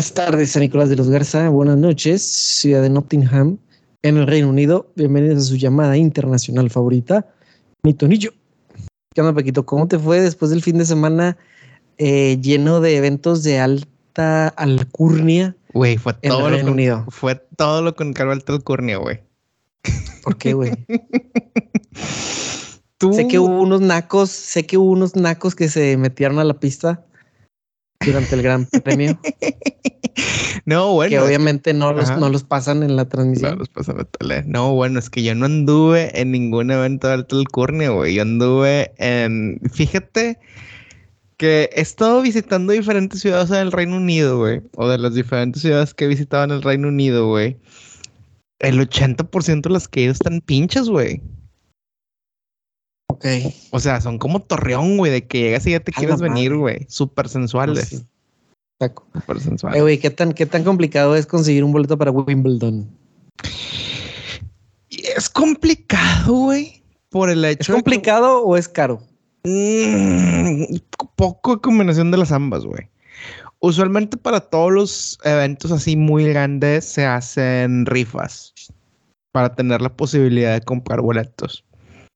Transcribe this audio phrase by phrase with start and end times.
[0.00, 1.50] Buenas tardes, San Nicolás de los Garza.
[1.50, 3.58] Buenas noches, ciudad de Nottingham,
[4.00, 4.90] en el Reino Unido.
[4.96, 7.26] Bienvenidos a su llamada internacional favorita,
[7.82, 8.32] mi tonillo.
[9.14, 9.66] ¿Qué onda, Paquito?
[9.66, 11.36] ¿Cómo te fue después del fin de semana
[11.98, 15.54] eh, lleno de eventos de alta alcurnia?
[15.74, 17.04] Güey, fue En todo el lo Reino con, Unido.
[17.10, 19.20] Fue todo lo con Carol alta alcurnia, güey.
[20.22, 20.72] ¿Por qué, güey?
[23.12, 26.54] Sé que hubo unos nacos, sé que hubo unos nacos que se metieron a la
[26.54, 27.04] pista
[28.04, 29.18] durante el Gran Premio,
[30.64, 31.10] No, bueno.
[31.10, 33.52] que obviamente no los, no los pasan en la transmisión.
[33.52, 34.44] No, los pasan la tele.
[34.46, 38.14] No, bueno, es que yo no anduve en ningún evento de alta alcurnia, güey.
[38.14, 39.60] Yo anduve en.
[39.72, 40.38] Fíjate
[41.36, 44.60] que he estado visitando diferentes ciudades del Reino Unido, güey.
[44.76, 47.56] O de las diferentes ciudades que he visitado en el Reino Unido, güey.
[48.58, 51.22] El 80% de las que he ido están pinchas, güey.
[53.10, 53.26] Ok.
[53.70, 56.54] O sea, son como Torreón, güey, de que llegas y ya te A quieres venir,
[56.56, 56.86] güey.
[56.88, 57.88] Súper sensuales.
[57.88, 58.06] Sí.
[58.78, 59.04] Taco.
[59.12, 59.82] Súper Eh, sensuales.
[59.82, 62.88] güey, ¿qué tan, ¿qué tan complicado es conseguir un boleto para Wimbledon?
[65.16, 66.82] Es complicado, güey.
[67.08, 69.02] Por el hecho ¿Es de que- complicado o es caro?
[69.44, 70.76] Mm,
[71.16, 72.88] poco combinación de las ambas, güey.
[73.58, 78.54] Usualmente para todos los eventos así muy grandes se hacen rifas
[79.32, 81.64] para tener la posibilidad de comprar boletos.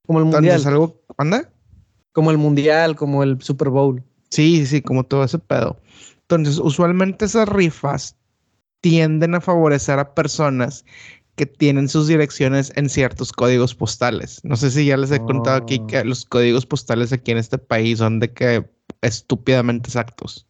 [0.05, 1.51] Como el mundial, Entonces, algo, ¿anda?
[2.11, 4.03] como el mundial, como el Super Bowl.
[4.29, 5.79] Sí, sí, como todo ese pedo.
[6.21, 8.15] Entonces, usualmente esas rifas
[8.81, 10.85] tienden a favorecer a personas
[11.35, 14.39] que tienen sus direcciones en ciertos códigos postales.
[14.43, 15.87] No sé si ya les he contado aquí Oh.
[15.87, 18.69] que los códigos postales aquí en este país son de que
[19.01, 20.47] estúpidamente exactos.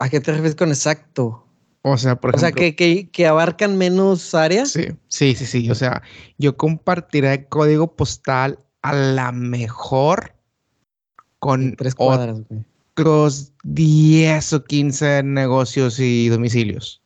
[0.00, 1.47] ¿A qué te refieres con exacto?
[1.82, 4.70] O sea, por O sea, ejemplo, que, que, que abarcan menos áreas.
[4.70, 5.70] sí, sí, sí, sí.
[5.70, 6.02] O sea,
[6.38, 10.34] yo compartiré código postal a la mejor
[11.38, 12.40] con Tres cuadras,
[12.92, 17.00] otros 10 o 15 negocios y domicilios.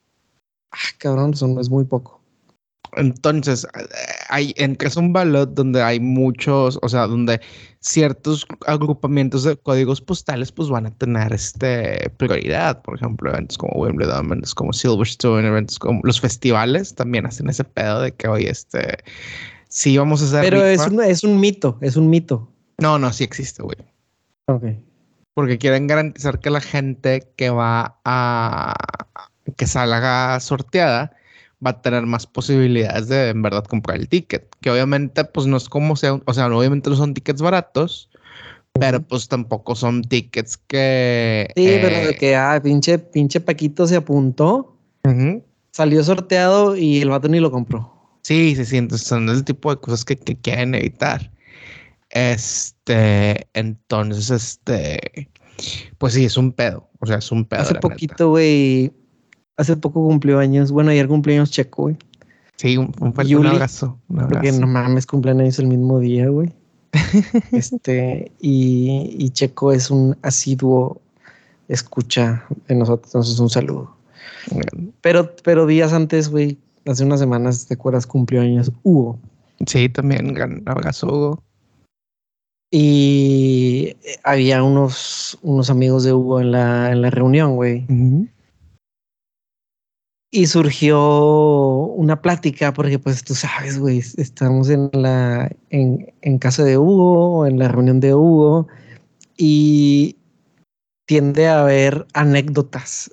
[0.70, 2.22] Ah, cabrón, es muy poco.
[2.96, 3.66] Entonces,
[4.32, 7.40] hay, entras a un ballot donde hay muchos, o sea, donde
[7.80, 12.80] ciertos agrupamientos de códigos postales pues van a tener este prioridad.
[12.80, 17.64] Por ejemplo, eventos como Wimbledon, eventos como Silverstone, eventos como los festivales también hacen ese
[17.64, 18.98] pedo de que hoy este
[19.68, 22.50] sí vamos a hacer Pero es un, es un mito, es un mito.
[22.78, 23.76] No, no, sí existe, güey.
[24.46, 24.64] Ok.
[25.34, 28.74] Porque quieren garantizar que la gente que va a
[29.56, 31.12] que salga sorteada
[31.64, 34.48] va a tener más posibilidades de en verdad comprar el ticket.
[34.60, 38.10] Que obviamente, pues no es como sea, o sea, obviamente no son tickets baratos,
[38.72, 41.48] pero pues tampoco son tickets que.
[41.56, 44.76] Sí, eh, pero de que, ah, pinche, pinche Paquito se apuntó,
[45.70, 47.92] salió sorteado y el vato ni lo compró.
[48.22, 48.76] Sí, sí, sí.
[48.78, 51.30] Entonces son ese tipo de cosas que, que quieren evitar.
[52.10, 55.28] Este, entonces, este,
[55.98, 56.88] pues sí, es un pedo.
[57.00, 57.62] O sea, es un pedo.
[57.62, 58.92] Hace poquito, güey,
[59.56, 60.72] hace poco cumplió años.
[60.72, 61.96] Bueno, ayer cumpleaños Checo, güey.
[62.56, 63.98] Sí, un, un, un Yuli, abrazo.
[64.08, 64.60] Un Porque abrazo.
[64.60, 66.52] no mames, cumplen años el mismo día, güey.
[67.52, 71.00] este, y, y Checo es un asiduo
[71.68, 73.96] escucha de nosotros, entonces un saludo.
[75.00, 78.06] Pero, pero días antes, güey, hace unas semanas, ¿te acuerdas?
[78.06, 79.18] Cumplió años Hugo.
[79.66, 81.42] Sí, también gran abrazo, Hugo.
[82.70, 87.86] Y había unos, unos amigos de Hugo en la, en la reunión, güey.
[90.34, 90.98] Y surgió
[91.94, 97.44] una plática, porque pues tú sabes, güey, estamos en la en, en casa de Hugo,
[97.46, 98.66] en la reunión de Hugo,
[99.36, 100.16] y
[101.06, 103.10] tiende a haber anécdotas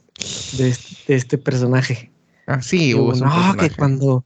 [0.58, 2.10] de, este- de este personaje.
[2.48, 3.12] Ah, sí, Que Hugo.
[3.16, 3.76] No, que personaje.
[3.78, 4.26] cuando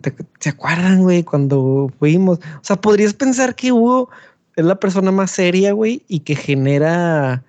[0.00, 1.22] te- ¿se acuerdan, güey?
[1.22, 2.38] Cuando fuimos.
[2.38, 4.08] O sea, podrías pensar que Hugo
[4.56, 7.44] es la persona más seria, güey, y que genera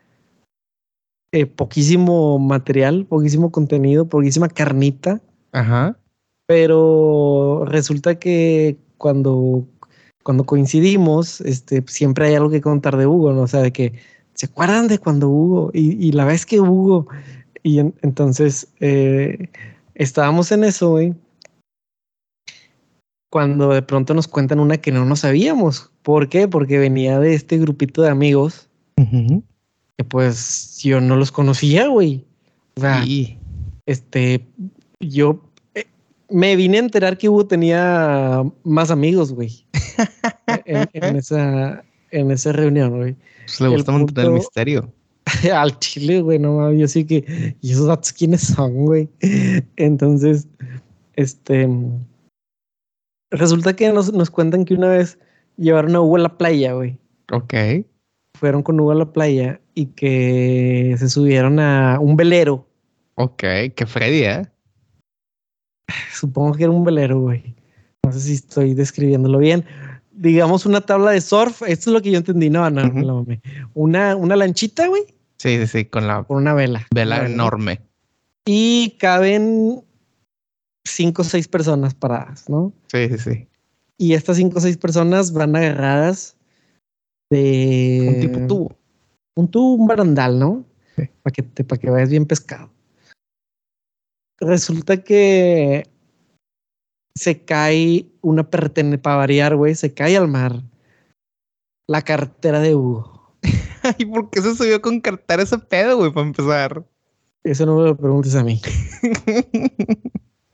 [1.34, 5.20] eh, poquísimo material, poquísimo contenido, poquísima carnita.
[5.52, 5.98] Ajá.
[6.46, 9.66] Pero resulta que cuando,
[10.24, 13.42] cuando coincidimos, este, siempre hay algo que contar de Hugo, ¿no?
[13.42, 13.94] O sea, de que
[14.36, 17.08] se acuerdan de cuando Hugo y, y la vez que Hugo.
[17.64, 19.50] Y en- entonces eh,
[19.96, 21.16] estábamos en eso, güey.
[23.32, 25.92] Cuando de pronto nos cuentan una que no nos sabíamos.
[26.04, 26.48] ¿Por qué?
[26.48, 29.42] Porque venía de este grupito de amigos Ujú.
[30.04, 32.26] Que pues yo no los conocía, güey.
[32.76, 33.38] O sea, Sí.
[33.86, 34.46] este,
[35.00, 35.42] yo
[35.76, 35.86] eh,
[36.30, 39.66] me vine a enterar que Hugo tenía más amigos, güey.
[40.66, 43.16] en, en esa, en esa reunión, güey.
[43.46, 44.92] Pues le gusta mantener el misterio.
[45.54, 49.10] Al chile, güey, no mames, yo sí que, ¿y esos datos quiénes son, güey?
[49.78, 50.48] Entonces,
[51.16, 51.70] este,
[53.32, 55.18] resulta que nos, nos cuentan que una vez
[55.56, 56.98] llevaron a Hugo a la playa, güey.
[57.32, 57.54] Ok.
[58.38, 62.68] fueron con Hugo a la playa y que se subieron a un velero.
[63.16, 63.44] Ok,
[63.76, 64.48] que Freddy, ¿eh?
[66.12, 67.56] Supongo que era un velero, güey.
[68.06, 69.66] No sé si estoy describiéndolo bien.
[70.12, 71.62] Digamos una tabla de surf.
[71.64, 72.50] Esto es lo que yo entendí.
[72.50, 73.42] No, no, no, mami.
[73.74, 75.04] Una, una lanchita, güey,
[75.44, 76.88] Sí, sí, sí, con la con una vela.
[76.94, 77.82] vela Una enorme.
[78.46, 79.84] Y caben
[80.86, 82.72] cinco o seis personas paradas, ¿no?
[82.88, 83.48] Sí, sí, sí.
[83.98, 86.38] Y estas cinco o seis personas van agarradas
[87.30, 88.78] de Un tipo tubo.
[89.36, 90.66] Un tubo, un barandal, ¿no?
[90.96, 91.10] Sí.
[91.22, 92.70] Para que, te- para que vayas bien pescado.
[94.40, 95.88] Resulta que
[97.18, 100.62] se cae una pertenencia, para variar, güey, se cae al mar
[101.88, 103.36] la cartera de Hugo.
[103.84, 106.84] Ay, ¿por qué se subió con cartar ese pedo, güey, para empezar?
[107.44, 108.62] Eso no me lo preguntes a mí.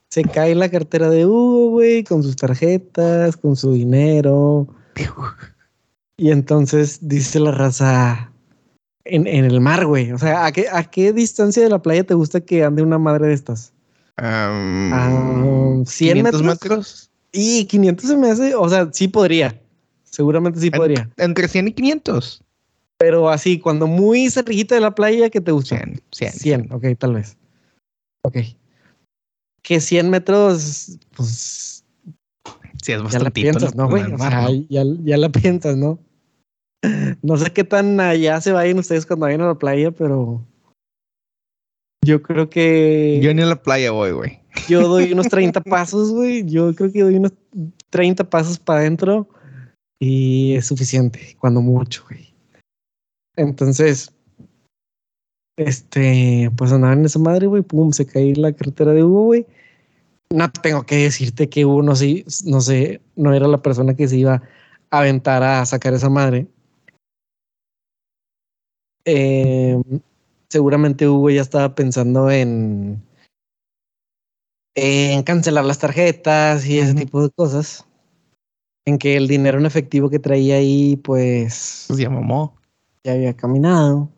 [0.09, 4.67] Se cae la cartera de Hugo, güey, con sus tarjetas, con su dinero.
[6.17, 8.28] Y entonces dice la raza
[9.11, 10.11] en, en el mar, güey.
[10.11, 12.97] O sea, ¿a qué, ¿a qué distancia de la playa te gusta que ande una
[12.97, 13.73] madre de estas?
[14.17, 16.43] Am, Ah, 100 500 metros.
[16.63, 17.09] metros.
[17.31, 19.59] Y 500 se me hace, o sea, sí podría.
[20.03, 21.09] Seguramente sí En- podría.
[21.17, 22.43] Entre 100 y 500.
[22.97, 25.77] Pero así, cuando muy cerquita de la playa, ¿qué te gusta?
[25.77, 26.33] 100, 100.
[26.33, 27.37] 100, ok, tal vez.
[28.23, 28.37] Ok.
[29.61, 31.83] Que 100 metros, pues
[32.81, 33.31] Sí, es ya la bastante.
[33.31, 34.03] piensas, ¿no, güey?
[34.11, 35.99] O sea, ya, ya la piensas, ¿no?
[37.21, 40.41] No sé qué tan allá se vayan ustedes cuando vayan a la playa, pero
[42.05, 44.39] yo creo que Yo ni a la playa voy, güey.
[44.67, 46.45] yo doy unos 30 pasos, güey.
[46.45, 47.33] Yo creo que doy unos
[47.89, 49.27] 30 pasos para adentro
[49.99, 52.33] y es suficiente, cuando mucho, güey.
[53.35, 54.13] Entonces,
[55.57, 59.45] este, pues andaban en esa madre, güey, pum, se cae la cartera de Hugo, güey.
[60.31, 64.07] No tengo que decirte que Hugo no sé, no sé, no era la persona que
[64.07, 64.41] se iba
[64.91, 66.47] a aventar a sacar esa madre.
[69.11, 69.81] Eh,
[70.49, 73.01] seguramente Hugo ya estaba pensando en
[74.75, 77.85] en cancelar las tarjetas y ese tipo de cosas.
[78.85, 82.55] En que el dinero en efectivo que traía ahí, pues Pues ya mamó.
[83.03, 84.09] ya había caminado.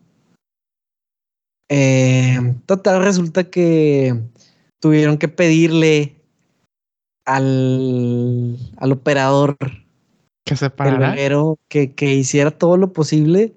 [1.70, 4.20] Eh, total, resulta que
[4.78, 6.14] tuvieron que pedirle
[7.24, 9.56] al, al operador
[10.44, 11.10] Que se parara.
[11.10, 13.54] velero que, que hiciera todo lo posible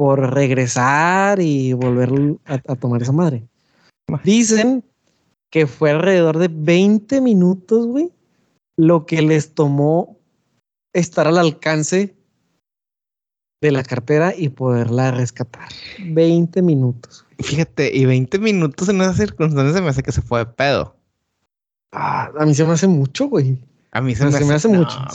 [0.00, 3.46] por regresar y volver a, a tomar esa madre.
[4.24, 4.82] Dicen
[5.52, 8.10] que fue alrededor de 20 minutos, güey,
[8.78, 10.16] lo que les tomó
[10.94, 12.16] estar al alcance
[13.60, 15.68] de la cartera y poderla rescatar.
[16.02, 17.26] 20 minutos.
[17.38, 20.96] Fíjate, y 20 minutos en esas circunstancias se me hace que se fue de pedo.
[21.92, 23.58] Ah, a mí se me hace mucho, güey.
[23.92, 25.14] A mí se, me, hace mucho, a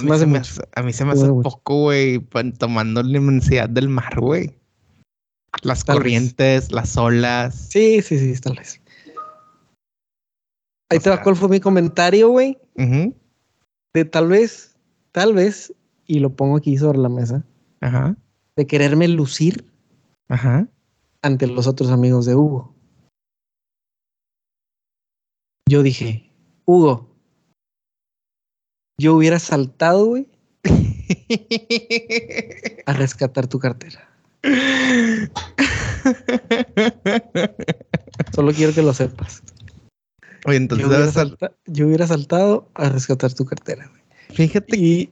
[0.84, 2.20] mí se me hace- poco, güey,
[2.60, 4.54] tomando la inmensidad del mar, güey.
[5.62, 6.04] Las Tal vez.
[6.04, 7.56] corrientes, las olas.
[7.69, 8.81] Sí, sí, sí, tal vez.
[10.92, 12.57] Ahí O te va cuál fue mi comentario, güey.
[13.94, 14.75] De tal vez,
[15.12, 15.74] tal vez,
[16.06, 17.44] y lo pongo aquí sobre la mesa,
[17.81, 18.16] Ajá,
[18.56, 19.66] de quererme lucir
[20.28, 20.68] ajá.
[21.22, 22.75] ante los otros amigos de Hugo.
[25.68, 26.30] Yo dije,
[26.66, 27.10] Hugo,
[29.00, 30.28] yo hubiera saltado, güey,
[32.85, 34.15] a rescatar tu cartera.
[38.33, 39.42] Solo quiero que lo sepas.
[40.45, 44.02] Oye, Yo entonces hubiera, salta- yo hubiera saltado a rescatar tu cartera, güey.
[44.30, 44.78] Fíjate.
[44.78, 45.11] Y,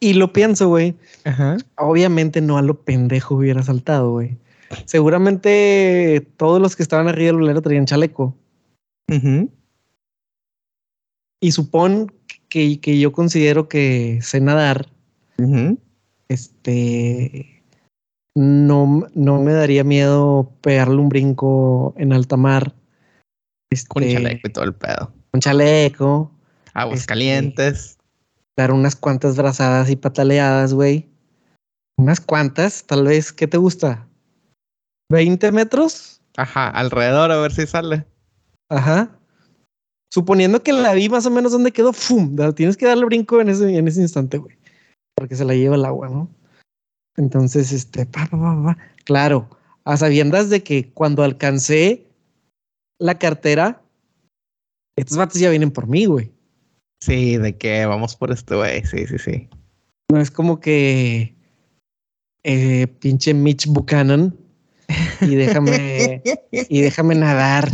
[0.00, 0.96] y lo pienso, güey.
[1.24, 1.56] Ajá.
[1.76, 4.36] Obviamente no a lo pendejo hubiera saltado, güey.
[4.86, 8.34] Seguramente todos los que estaban arriba del bolero traían chaleco.
[11.40, 12.12] Y supón
[12.48, 14.88] que, que yo considero que sé nadar,
[16.28, 17.53] este,
[18.36, 22.74] no, no me daría miedo pegarle un brinco en alta mar.
[23.70, 25.12] Este, Con chaleco y todo el pedo.
[25.30, 26.30] Con chaleco,
[26.74, 27.98] Aguas Este- calientes.
[28.56, 31.08] dar unas cuantas brazadas y pataleadas, güey.
[31.96, 34.06] Unas cuantas, tal vez, ¿qué te gusta?
[35.12, 36.20] ¿20 metros?
[36.36, 38.04] Ajá, alrededor a ver si sale.
[38.68, 39.16] Ajá.
[40.12, 42.36] Suponiendo que la vi más o menos donde quedó, ¡fum!
[42.54, 44.56] Tienes que darle brinco en ese, en ese instante, güey.
[45.16, 46.28] Porque se la lleva el agua, ¿no?
[47.16, 48.78] Entonces, este, pa, pa, pa, pa.
[49.04, 49.48] claro,
[49.84, 52.06] a sabiendas de que cuando alcancé
[52.98, 53.82] la cartera,
[54.96, 56.32] estos vatos ya vienen por mí, güey.
[57.00, 58.84] Sí, de que vamos por este güey.
[58.86, 59.48] Sí, sí, sí.
[60.10, 61.34] No es como que
[62.44, 64.36] eh, pinche Mitch Buchanan
[65.20, 67.68] y déjame y déjame nadar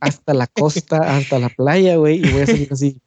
[0.00, 3.00] hasta la costa, hasta la playa, güey, y voy a salir así.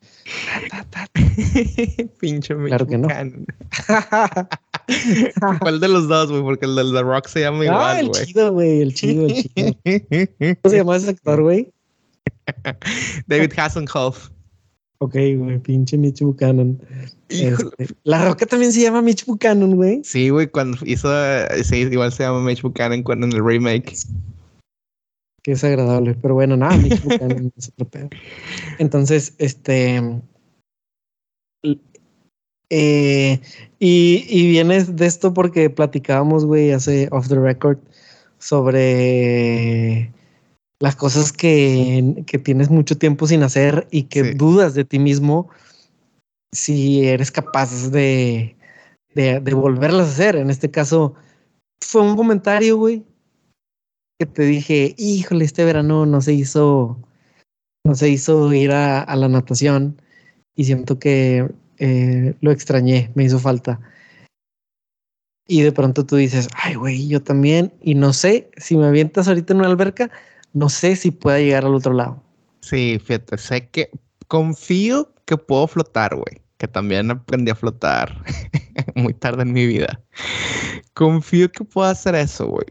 [2.19, 3.07] Pinche Claro que no.
[5.59, 6.41] ¿Cuál de los dos, güey?
[6.41, 9.33] Porque el del The Rock se llama igual, Ah, el chido, güey, el chido, el
[9.33, 9.73] chido.
[10.61, 11.71] ¿Cómo se llama ese actor, güey?
[13.27, 14.29] David Hasselhoff.
[15.01, 16.77] Ok, güey, pinche Mitch Buchanan.
[17.29, 20.01] Este, la Roca también se llama Mitch Buchanan, güey.
[20.03, 21.09] Sí, güey, cuando hizo,
[21.63, 23.95] sí, igual se llama Mitch Buchanan cuando en el remake.
[25.41, 26.15] Qué desagradable.
[26.21, 28.09] Pero bueno, nada, Mitch Buchanan es otro pedo.
[28.77, 30.21] Entonces, este.
[32.69, 33.39] Eh,
[33.79, 37.77] y, y viene de esto porque platicábamos, güey, hace off the record
[38.37, 40.11] sobre
[40.79, 44.33] las cosas que, que tienes mucho tiempo sin hacer y que Sí.
[44.35, 45.49] dudas de ti mismo
[46.53, 48.55] si eres capaz de,
[49.13, 50.35] de, de volverlas a hacer.
[50.35, 51.13] En este caso,
[51.81, 53.03] fue un comentario, güey,
[54.19, 56.97] que te dije, híjole, este verano no se hizo,
[57.85, 60.01] no se hizo ir a, a la natación
[60.55, 61.49] y siento que
[61.79, 63.79] eh, lo extrañé, me hizo falta.
[65.47, 69.27] Y de pronto tú dices, ay, güey, yo también, y no sé si me avientas
[69.27, 70.11] ahorita en una alberca,
[70.53, 72.21] no sé si pueda llegar al otro lado.
[72.61, 73.89] Sí, fíjate, sé que
[74.27, 76.41] confío que puedo flotar, güey.
[76.57, 78.13] Que también aprendí a flotar
[78.95, 80.01] muy tarde en mi vida.
[80.93, 82.65] Confío que puedo hacer eso, güey.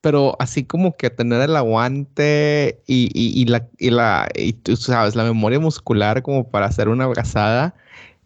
[0.00, 4.76] Pero así como que tener el aguante y, y- y la, y la, y tú
[4.76, 7.74] sabes, la memoria muscular como para hacer una abrazada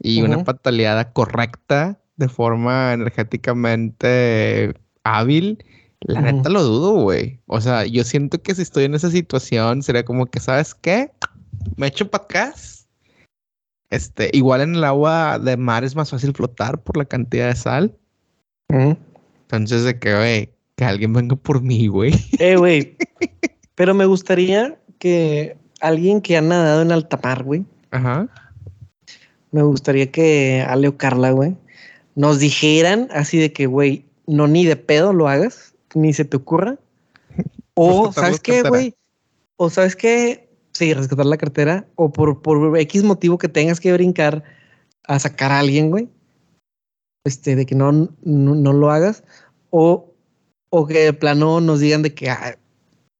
[0.00, 4.74] y una pataleada correcta de forma energéticamente
[5.04, 5.64] hábil,
[6.00, 7.40] la neta lo dudo, güey.
[7.46, 11.10] O sea, yo siento que si estoy en esa situación, sería como que, ¿sabes qué?
[11.76, 12.54] Me echo para acá.
[13.90, 17.56] Este, igual en el agua de mar es más fácil flotar por la cantidad de
[17.56, 17.96] sal.
[18.68, 22.14] Entonces, de que, güey, que alguien venga por mí, güey.
[22.38, 22.96] Eh, güey,
[23.74, 28.28] pero me gustaría que alguien que ha nadado en alta mar, güey, Ajá.
[29.50, 31.56] Me gustaría que Ale o Carla, güey,
[32.14, 36.36] nos dijeran así de que, güey, no ni de pedo lo hagas, ni se te
[36.36, 36.78] ocurra.
[37.74, 38.94] O, Rescatar ¿sabes qué, güey?
[39.56, 40.48] O, ¿sabes qué?
[40.72, 41.86] Sí, rescatar la cartera.
[41.94, 44.42] O por, por X motivo que tengas que brincar
[45.04, 46.08] a sacar a alguien, güey.
[47.24, 49.22] Este, de que no, no, no lo hagas.
[49.70, 50.12] O,
[50.70, 52.58] o que de plano nos digan de que ah,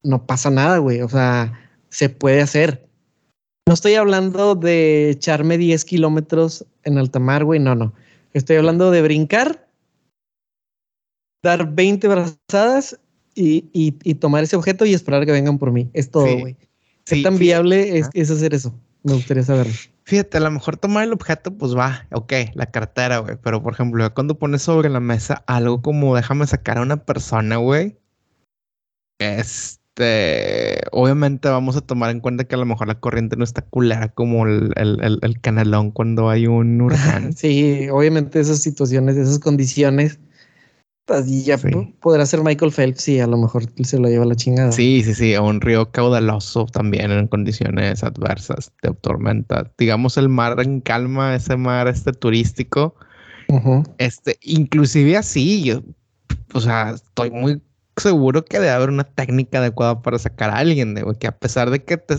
[0.02, 1.02] no pasa nada, güey.
[1.02, 1.52] O sea,
[1.88, 2.87] se puede hacer.
[3.68, 7.60] No estoy hablando de echarme 10 kilómetros en alta mar, güey.
[7.60, 7.92] No, no.
[8.32, 9.68] Estoy hablando de brincar,
[11.44, 12.98] dar 20 brazadas
[13.34, 15.90] y, y- y tomar ese objeto y esperar que vengan por mí.
[15.92, 16.40] Es todo, Sí.
[16.40, 16.54] güey.
[17.04, 18.74] ¿Qué Sí, tan fíjate- viable es, es hacer eso?
[19.02, 19.72] Me gustaría saberlo.
[20.04, 23.36] Fíjate, a lo mejor tomar el objeto, pues va, ok, la cartera, güey.
[23.42, 27.56] Pero por ejemplo, cuando pones sobre la mesa algo como déjame sacar a una persona,
[27.58, 27.98] güey.
[30.08, 33.62] Este, obviamente vamos a tomar en cuenta que a lo mejor la corriente no está
[33.62, 37.32] culera como el, el- el- el canalón cuando hay un huracán.
[37.36, 40.20] Sí, obviamente esas situaciones, esas condiciones,
[41.04, 41.70] pues, y ya Sí.
[41.70, 44.70] po- podrá ser Michael Phelps sí, a lo mejor se lo lleva la chingada.
[44.70, 49.72] Sí, sí, sí, a un río caudaloso también en condiciones adversas de tormenta.
[49.78, 52.94] Digamos el mar en calma, ese mar este turístico.
[53.48, 53.82] Ujú.
[53.98, 55.82] Este, inclusive así, yo,
[56.54, 57.60] o sea, estoy muy
[58.00, 61.36] seguro que debe haber una técnica adecuada para sacar a alguien, de, güey, que a
[61.36, 62.16] pesar de que te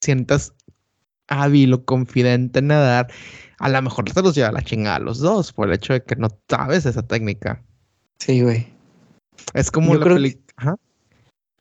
[0.00, 0.52] sientas
[1.28, 3.08] hábil o confidente en nadar,
[3.58, 5.92] a lo mejor te los lleva a la chingada a los dos por el hecho
[5.92, 7.62] de que no sabes esa técnica.
[8.18, 8.72] Sí, güey.
[9.54, 10.76] Es como Yo la película.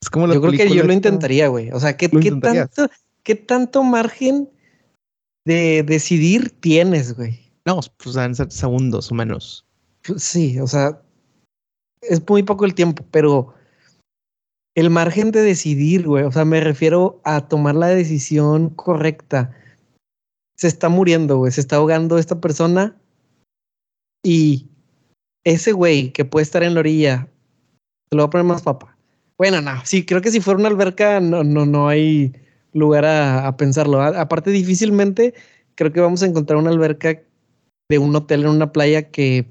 [0.02, 1.72] Es como la Yo creo que yo lo intentaría, güey.
[1.72, 2.90] O sea, ¿qué, tanto,
[3.24, 4.50] ¿qué tanto margen
[5.46, 7.40] de decidir tienes, güey?
[7.66, 9.66] No, pues ser segundos o menos.
[10.06, 11.02] Pues Sí, o sea,
[12.10, 13.54] es muy poco el tiempo, pero
[14.76, 19.56] el margen de decidir, güey, o sea, me refiero a tomar la decisión correcta.
[20.58, 22.98] Se está muriendo, güey, se está ahogando esta persona
[24.24, 24.68] y
[25.46, 27.30] ese güey que puede estar en la orilla,
[28.10, 28.98] te lo voy a poner más papa.
[29.38, 32.34] Bueno, no, sí, creo que si fuera una alberca no, no, no hay
[32.74, 34.02] lugar a, pensarlo.
[34.02, 35.34] Aparte, difícilmente
[35.76, 37.22] creo que vamos a encontrar una alberca
[37.90, 39.46] de un hotel en una playa que,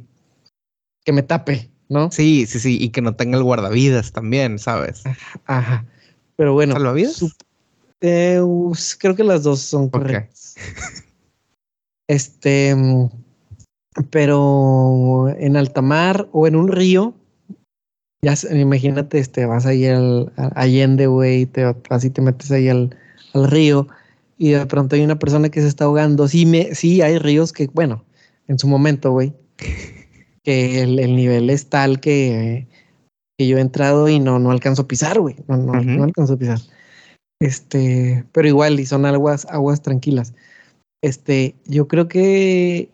[1.05, 2.11] que me tape, ¿no?
[2.11, 5.03] Sí, sí, sí, y que no tenga el guardavidas también, ¿sabes?
[5.47, 5.85] Ajá.
[6.37, 6.73] Pero bueno.
[6.75, 7.15] ¿Salvavidas?
[7.15, 7.33] su-
[8.01, 8.41] eh,
[8.99, 10.57] creo que las dos son correctas.
[12.09, 13.09] Este, mm,
[14.11, 17.15] pero en alta mar o en un río,
[18.23, 22.97] ya imagínate, este, vas ahí al Allende, güey, te vas y te metes ahí al,
[23.35, 23.87] al río
[24.37, 26.27] y de pronto hay una persona que se está ahogando.
[26.29, 28.05] Sí, me, sí hay ríos que, bueno,
[28.49, 29.33] en su momento, güey,
[30.45, 32.69] que el, el nivel es tal que,
[33.39, 35.37] que yo he entrado y no, no alcanzo a pisar, güey.
[35.49, 36.59] No, no, alcanzo a pisar.
[37.41, 40.35] Este, pero igual, y son aguas, aguas tranquilas.
[41.03, 42.91] Este, yo creo que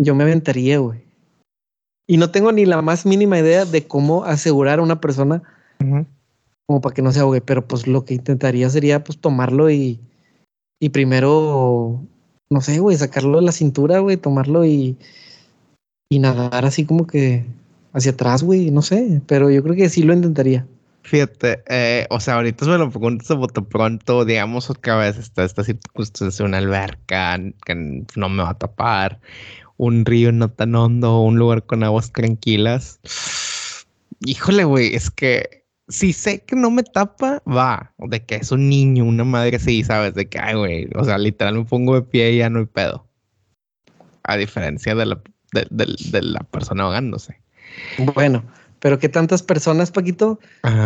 [0.00, 1.02] yo me aventaría, güey.
[2.06, 5.42] Y no tengo ni la más mínima idea de cómo asegurar a una persona
[6.66, 10.00] como para que no se ahogue, pero pues lo que intentaría sería pues tomarlo y,
[10.80, 12.02] y primero,
[12.50, 14.98] no sé, güey, sacarlo de la cintura, güey, tomarlo y,
[16.10, 17.44] y nadar así como que
[17.92, 20.66] hacia atrás, güey, no sé, pero yo creo que sí lo intentaría.
[21.02, 25.16] Fíjate, eh, o sea, ahorita se me lo preguntas a bote pronto, digamos otra vez
[25.16, 29.20] está esta circunstancia, una alberca que no me va a tapar,
[29.76, 33.00] un río no tan hondo, un lugar con aguas tranquilas.
[34.20, 38.68] Híjole, güey, es que si sé que no me tapa, va, de que es un
[38.68, 42.02] niño, una madre sí, sabes, de que, ay, güey, o sea, literal me pongo de
[42.02, 43.06] pie y ya no hay pedo.
[44.24, 45.22] A diferencia de la,
[45.52, 47.40] de la persona ahogándose.
[48.14, 48.44] Bueno,
[48.80, 50.38] pero ¿qué tantas personas, Paquito,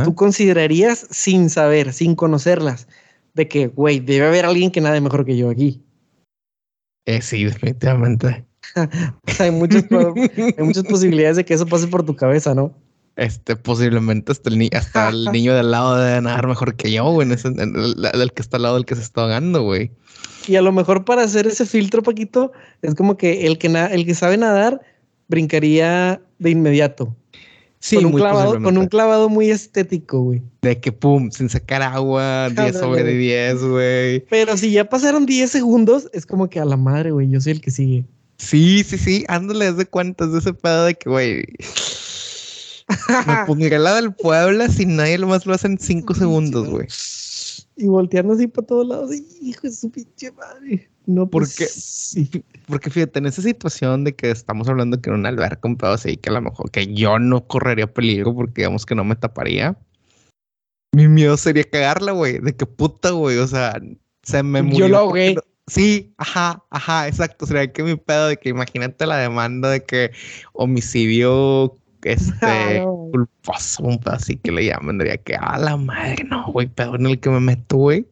[0.05, 2.89] tú considerarías sin saber, sin conocerlas,
[3.35, 5.83] de que, güey, debe haber alguien que nade mejor que yo aquí?
[7.05, 8.45] Eh, sí, definitivamente.
[9.39, 12.75] hay, muchas, hay muchas posibilidades de que eso pase por tu cabeza, ¿no?
[13.17, 17.29] Este, posiblemente hasta el, hasta el niño del lado debe nadar mejor que yo, güey,
[17.31, 19.91] el, que está al lado del que se está ahogando, güey.
[20.47, 24.07] Y a lo mejor para hacer ese filtro, Paquito, es como que el que, el
[24.07, 24.81] que sabe nadar
[25.29, 27.15] brincaría de inmediato.
[27.83, 30.43] Sí, con un, clavado, con un clavado muy estético, güey.
[30.63, 34.21] De que pum, sin sacar agua, 10 sobre 10, güey.
[34.31, 37.53] Pero si ya pasaron 10 segundos, es como que a la madre, güey, yo soy
[37.53, 38.05] el que sigue.
[38.39, 41.45] Sí, sí, sí, ándale de cuentas de ese pedo de que, güey.
[43.27, 46.87] me pondré la del Puebla si nadie lo más lo hace en 5 segundos, güey.
[47.77, 49.11] Y volteando así para todos lados,
[49.41, 50.91] hijo de su pinche madre.
[51.07, 52.31] No, pues, porque, sí.
[52.67, 55.93] porque fíjate, en esa situación de que estamos hablando que en un alberca, un pedo
[55.93, 59.17] así, que a lo mejor que yo no correría peligro porque digamos que no me
[59.17, 59.77] taparía.
[60.95, 62.39] Mi miedo sería cagarla, güey.
[62.39, 63.39] De que puta, güey.
[63.39, 63.81] O sea,
[64.23, 64.81] se me murió.
[64.81, 65.37] Yo lo ahogué.
[65.67, 67.47] Sí, ajá, ajá, exacto.
[67.47, 70.11] Sería que mi pedo de que imagínate la demanda de que
[70.53, 76.51] homicidio este culposo, un pedo así que le llaman, diría que a la madre, no,
[76.53, 78.07] güey, pedo en el que me meto, güey.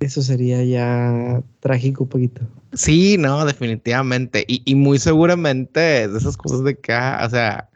[0.00, 2.42] Eso sería ya trágico un poquito.
[2.74, 4.44] Sí, no, definitivamente.
[4.46, 7.70] Y, muy seguramente de esas cosas de que, ah, o sea,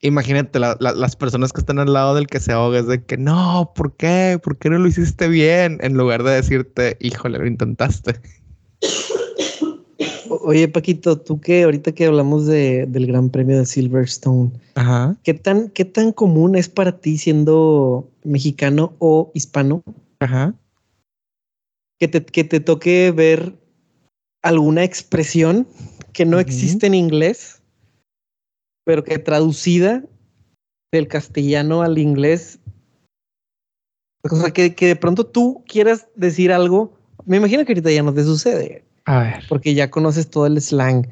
[0.00, 3.72] imagínate las personas que están al lado del que se ahoga, es de que no,
[3.76, 4.40] ¿por qué?
[4.42, 5.78] ¿Por qué no lo hiciste bien?
[5.82, 8.20] En lugar de decirte, híjole, lo intentaste.
[10.44, 14.50] Oye, Paquito, tú que ahorita que hablamos de, del Gran Premio de Silverstone,
[15.22, 19.82] ¿qué, tan, ¿qué tan común es para ti siendo mexicano o hispano?
[20.18, 20.54] Ajá.
[22.00, 23.54] Que te, que te toque ver
[24.42, 25.68] alguna expresión
[26.12, 27.62] que no existe en inglés,
[28.84, 30.02] pero que traducida
[30.92, 32.58] del castellano al inglés,
[34.28, 36.92] o sea, que, que de pronto tú quieras decir algo,
[37.24, 38.84] me imagino que ahorita ya no te sucede.
[39.04, 39.44] A ver.
[39.48, 41.08] Porque ya conoces todo el slang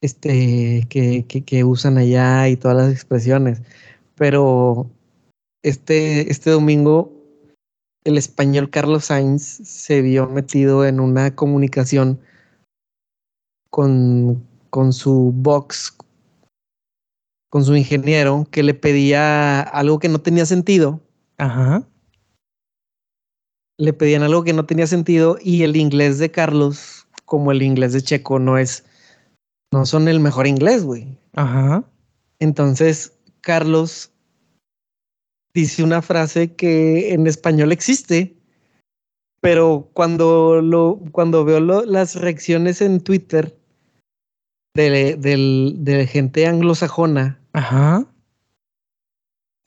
[0.00, 3.62] este, que, que, que usan allá y todas las expresiones.
[4.16, 4.90] Pero
[5.62, 7.14] este, este domingo
[8.04, 12.20] el español Carlos Sainz se vio metido en una comunicación
[13.70, 15.96] con, con su box,
[17.50, 21.00] con su ingeniero, que le pedía algo que no tenía sentido.
[21.38, 21.88] Ajá.
[23.78, 27.92] Le pedían algo que no tenía sentido y el inglés de Carlos, como el inglés
[27.92, 28.84] de Checo, no es,
[29.72, 31.18] no son el mejor inglés, güey.
[31.34, 31.84] Ajá.
[32.38, 34.12] Entonces, Carlos
[35.54, 38.36] dice una frase que en español existe,
[39.40, 43.56] pero cuando, lo, cuando veo las reacciones en Twitter
[44.74, 48.06] de, de, gente anglosajona, Ajá.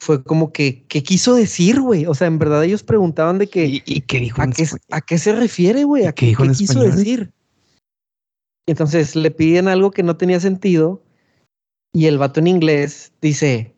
[0.00, 2.06] Fue como que, ¿qué quiso decir, güey?
[2.06, 3.82] O sea, en verdad ellos preguntaban de que...
[3.84, 4.40] ¿Y, qué dijo?
[4.40, 6.06] ¿A, qué, ¿A qué se refiere, güey?
[6.06, 7.32] ¿A qué, qué quiso decir?
[8.66, 11.02] Entonces le piden algo que no tenía sentido
[11.92, 13.74] y el vato en inglés dice,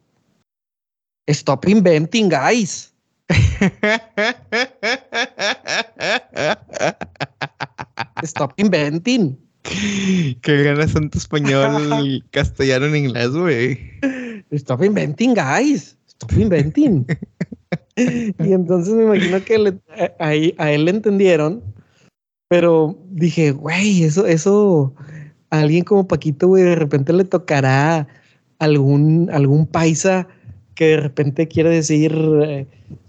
[1.29, 2.93] Stop inventing, guys.
[8.23, 9.39] Stop inventing.
[9.63, 13.79] Qué ganas tanto español, castellano en inglés, güey.
[14.51, 15.97] Stop inventing, guys.
[16.21, 17.07] Stop inventing.
[17.97, 19.79] y entonces me imagino que
[20.19, 21.63] a, él le entendieron,
[22.49, 24.95] pero dije, güey, eso, eso,
[25.51, 28.07] a alguien como Paquito, güey, de repente le tocará
[28.59, 30.29] algún, algún paisa
[30.75, 32.67] que de repente quiere decir, eh,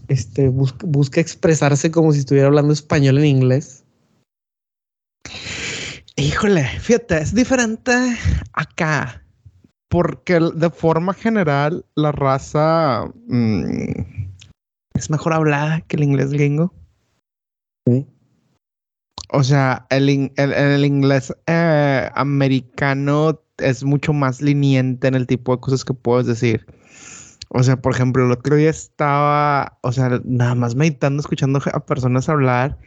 [0.07, 3.83] este, busca, expresarse como si estuviera hablando español en inglés.
[6.15, 7.91] Híjole, fíjate, es diferente
[8.53, 9.20] acá,
[9.91, 13.91] porque de forma general la raza mm,
[14.93, 16.73] es mejor hablada que el inglés gringo.
[19.33, 25.61] O sea, el, el, inglés eh, americano es mucho más liniente en el tipo de
[25.61, 26.65] cosas que puedes decir.
[27.49, 31.85] O sea, por ejemplo, el otro día estaba, o sea, nada más meditando, escuchando a
[31.85, 32.77] personas hablar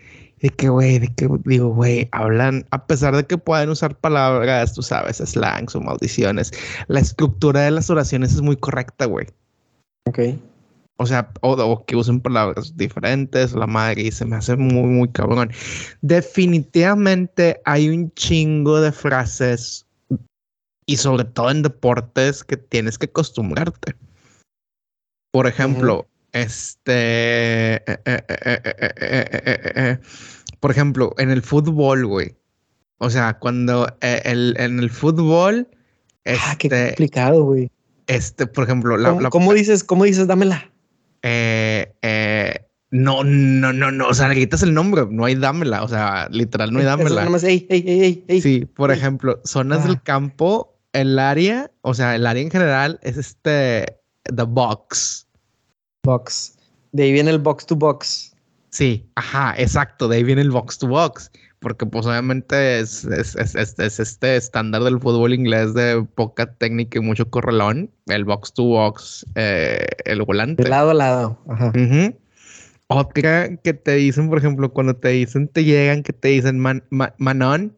[0.41, 4.75] de que, güey, de que, digo, güey, hablan, a pesar de que pueden usar palabras,
[4.75, 6.53] tú sabes, slangs o maldiciones,
[6.89, 9.27] la estructura de las oraciones es muy correcta, güey.
[10.07, 10.19] Ok.
[10.97, 15.09] O sea, o, que usen palabras diferentes, la madre, y se me hace muy, muy
[15.09, 15.51] cabrón.
[16.03, 19.87] Definitivamente hay un chingo de frases,
[20.87, 23.97] y sobre todo en deportes, que tienes que acostumbrarte.
[25.33, 27.83] Por ejemplo, este.
[30.61, 32.35] por ejemplo, en el fútbol, güey.
[32.99, 35.69] O sea, cuando el, en el fútbol.
[36.27, 37.71] ah, qué complicado, güey.
[38.07, 39.85] Este, por ejemplo, la, ¿Cómo, dices?
[39.85, 40.27] ¿Cómo dices?
[40.27, 40.71] Dámela.
[42.91, 44.09] no, no, no, no.
[44.09, 45.85] O sea, le quitas el nombre, no hay dámela.
[45.85, 47.29] O sea, literal, no hay dámela.
[47.31, 52.17] Más, ey, ey, ey, ey, sí, por ejemplo, zonas del campo, el área, o sea,
[52.17, 55.25] el área en general es este, the box
[56.05, 56.57] box.
[56.93, 58.37] De ahí viene el box to box.
[58.71, 61.31] Sí, ajá, exacto, de ahí viene el box to box.
[61.59, 63.35] Porque pues obviamente es, es,
[63.99, 67.91] este estándar del fútbol inglés de poca técnica y mucho correlón.
[68.07, 70.63] El box to box, eh, el volante.
[70.63, 71.39] De lado a lado.
[71.49, 71.73] Ajá.
[72.89, 76.85] Otra que te dicen, por ejemplo, cuando te dicen, te llegan, que te dicen man,
[77.17, 77.75] manon.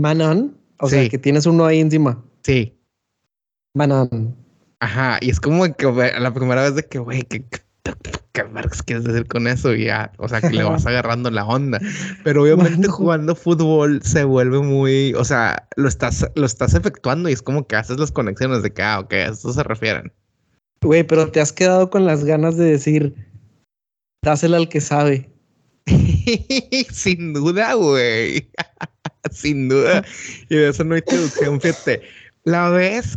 [0.00, 0.56] Manon.
[0.80, 2.20] O sea, que tienes uno ahí encima.
[2.42, 2.76] Sí.
[3.74, 4.34] Manon.
[4.82, 5.86] Ajá, y es como que
[6.18, 7.60] la primera vez de que, güey, ¿qué, qué,
[8.84, 9.72] quieres decir con eso?
[9.72, 11.78] Y ya, o sea, que le vas agarrando la onda.
[12.24, 17.32] Pero obviamente jugando fútbol se vuelve muy, o sea, lo estás, lo estás efectuando y
[17.32, 20.12] es como que haces las conexiones de que, ah, ok, a esto se refieren.
[20.80, 23.14] Güey, pero te has quedado con las ganas de decir,
[24.24, 25.30] dásela al que sabe.
[26.90, 28.50] Sin duda, güey.
[29.30, 30.04] Sin duda.
[30.48, 32.02] Y de eso no hay traducción, fíjate.
[32.42, 33.16] La vez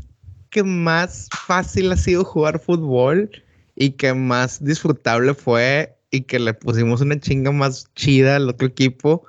[0.55, 3.29] que más fácil ha sido jugar fútbol
[3.75, 8.65] y que más disfrutable fue y que le pusimos una chinga más chida al otro
[8.65, 9.25] equipo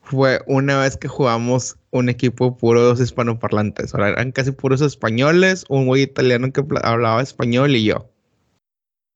[0.00, 3.92] fue una vez que jugamos un equipo puro de los hispanoparlantes.
[3.92, 8.08] Ahora eran casi puros españoles, un güey italiano que hablaba español y yo.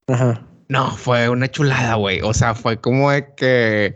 [0.09, 0.45] Ajá.
[0.69, 2.21] No, fue una chulada, güey.
[2.23, 3.95] O sea, fue como de que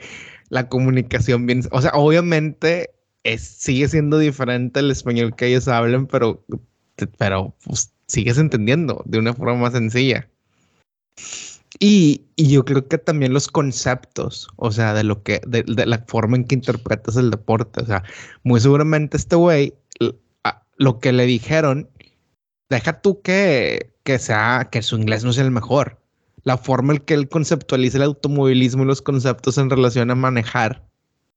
[0.48, 1.62] la comunicación bien.
[1.72, 2.90] O sea, obviamente
[3.24, 6.44] es, sigue siendo diferente el español que ellos hablan, pero
[7.06, 10.28] pero pues, sigues entendiendo de una forma más sencilla.
[11.80, 16.36] Y, yo creo que también los conceptos, o sea, de lo que, de, la forma
[16.36, 18.02] en que interpretas el deporte, o sea,
[18.42, 19.74] muy seguramente este güey,
[20.76, 21.88] lo que le dijeron,
[22.70, 26.00] deja tú que, que sea, que su inglés no sea el mejor.
[26.44, 30.88] La forma en que él conceptualiza el automovilismo y los conceptos en relación a manejar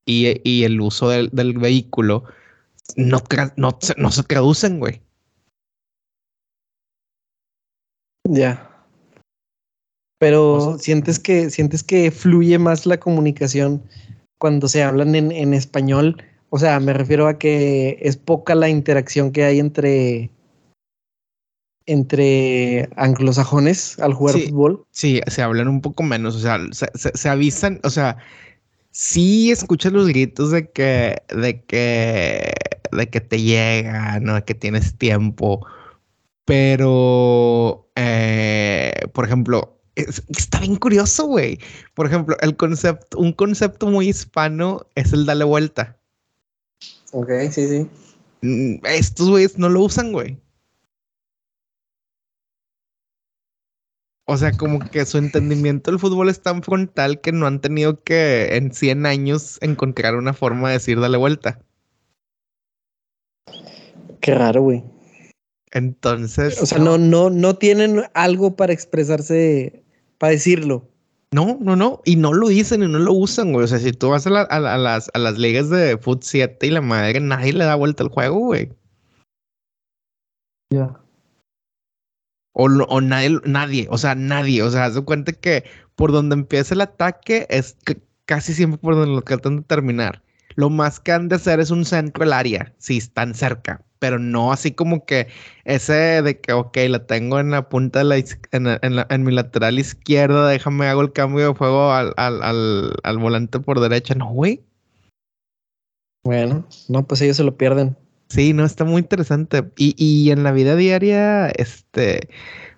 [0.05, 2.23] y, el uso del, vehículo
[2.95, 3.23] no,
[3.57, 5.01] no, no se traducen, güey.
[8.29, 8.69] Ya.
[10.19, 13.81] Pero sientes que sientes que fluye más la comunicación
[14.37, 16.23] cuando se hablan en, en, español.
[16.49, 20.29] O sea, me refiero a que es poca la interacción que hay entre
[21.87, 24.85] entre anglosajones al jugar fútbol.
[24.91, 26.35] Sí, se hablan un poco menos.
[26.35, 27.79] O sea, se, avisan.
[27.83, 28.17] O sea,
[28.91, 32.53] sí escuchas los gritos de que, de que,
[32.91, 34.35] de que te llegan, ¿no?
[34.35, 35.65] De que tienes tiempo
[36.51, 41.59] pero, eh, por ejemplo, está bien curioso, güey.
[41.93, 45.97] Por ejemplo, el concepto, un concepto muy hispano es el dale vuelta.
[47.11, 47.89] Ok, sí, sí.
[48.41, 50.37] Mm, estos güeyes no lo usan, güey.
[54.25, 58.01] O sea, como que su entendimiento del fútbol es tan frontal que no han tenido
[58.01, 61.59] que en 100 años encontrar una forma de decir dale vuelta.
[64.21, 64.83] Qué raro, güey.
[65.71, 66.61] Entonces.
[66.61, 69.83] O sea, no, no, no tienen algo para expresarse,
[70.17, 70.87] para decirlo.
[71.33, 72.01] No, no, no.
[72.03, 73.63] Y no lo dicen y no lo usan, güey.
[73.63, 76.81] O sea, si tú vas a, las, a las ligas de Foot 7 y la
[76.81, 78.69] madre, nadie le da vuelta al juego, güey.
[80.71, 80.99] Ya.
[82.53, 84.61] O, o, nadie, nadie, o sea, nadie.
[84.61, 85.63] O sea, haz de cuenta que
[85.95, 87.77] por donde empieza el ataque es
[88.25, 90.21] casi siempre por donde lo tratan de terminar.
[90.55, 94.17] Lo más que han de hacer es un centro al área, si están cerca pero
[94.17, 95.27] no así como que
[95.63, 99.77] ese de que, ok, la tengo en la punta de la, en, en, mi lateral
[99.77, 102.41] izquierda, déjame hago el cambio de juego al, al,
[103.03, 104.63] al, volante por derecha, no, güey.
[106.23, 107.95] Bueno, no, pues ellos se lo pierden.
[108.29, 109.69] Sí, no, está muy interesante.
[109.77, 112.27] Y, y en la vida diaria, este,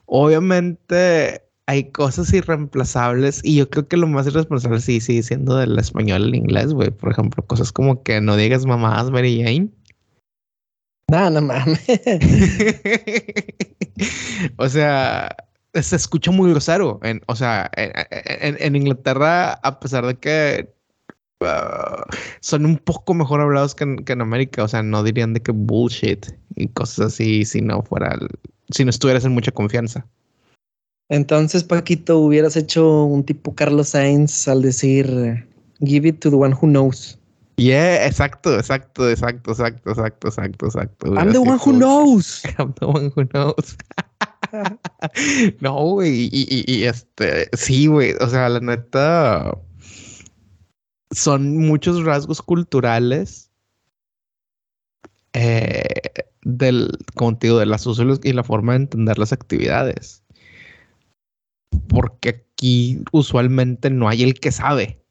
[0.06, 5.80] obviamente hay cosas irreemplazables y yo creo que lo más irresponsable sí sigue siendo del
[5.80, 6.92] español al inglés, güey.
[6.92, 9.70] Por ejemplo, cosas como que no digas mamadas Mary Jane.
[11.12, 11.82] No, no mames.
[14.58, 15.36] o sea,
[15.74, 17.00] se escucha muy grosero.
[17.04, 20.74] En, o sea, en, Inglaterra, a pesar de que
[21.42, 22.04] uh,
[22.40, 26.28] son un poco mejor hablados que en, América, o sea, no dirían de que bullshit
[26.56, 28.18] y cosas así si no fuera,
[28.70, 30.06] si no estuvieras en mucha confianza.
[31.10, 35.48] Entonces, Paquito, hubieras hecho un tipo Carlos Sainz al decir,
[35.82, 37.20] give it to the one who knows.
[37.58, 41.14] Yeah, exacto, exacto, exacto, exacto, exacto, exacto, exacto.
[41.18, 42.44] I'm the one who knows.
[42.58, 43.78] I'm the one who knows.
[45.62, 49.58] no, güey, y, y, este, sí, güey, o sea, la neta,
[51.12, 53.52] son muchos rasgos culturales
[55.34, 55.84] eh,
[56.44, 56.98] del,
[57.40, 60.24] digo, de las usos y la forma de entender las actividades.
[61.88, 65.04] Porque aquí usualmente no hay el que sabe.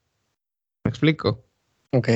[0.84, 1.44] ¿Me explico?
[1.94, 2.08] Ok.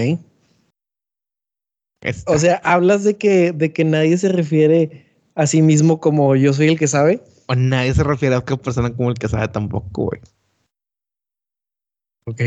[2.27, 6.53] O sea, hablas de que, de que nadie se refiere a sí mismo como yo
[6.53, 7.23] soy el que sabe.
[7.49, 10.21] O nadie se refiere a otra persona como el que sabe tampoco, güey.
[12.27, 12.41] Ok.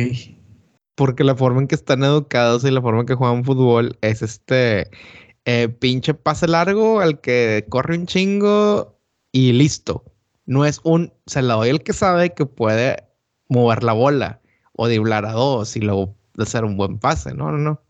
[0.96, 4.22] Porque la forma en que están educados y la forma en que juegan fútbol es
[4.22, 4.90] este
[5.46, 9.00] eh, pinche pase largo al que corre un chingo
[9.32, 10.04] y listo.
[10.46, 13.04] No es un, se la doy el que sabe que puede
[13.48, 14.42] mover la bola
[14.74, 17.34] o driblar a dos y luego hacer un buen pase.
[17.34, 17.82] No, no, no.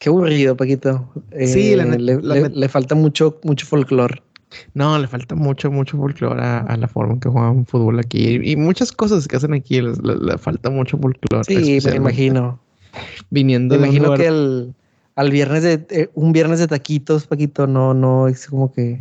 [0.00, 1.10] Qué aburrido, Paquito.
[1.46, 4.22] sí, eh, le, falta mucho, mucho folclore.
[4.74, 8.38] No, le falta mucho, mucho folclore a, la forma en que juegan fútbol aquí.
[8.42, 11.44] Y, muchas cosas que hacen aquí le, falta mucho folclore.
[11.44, 12.60] Sí, me imagino.
[13.30, 14.74] Viniendo me imagino que el,
[15.16, 19.00] al viernes de eh, un viernes de taquitos, Paquito, no, no, es como que.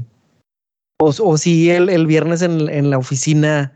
[1.00, 3.74] O, o si el, el viernes en, en la oficina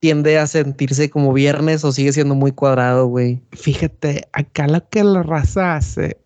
[0.00, 3.42] tiende a sentirse como viernes o sigue siendo muy cuadrado, güey.
[3.52, 6.18] Fíjate, acá lo que la raza hace,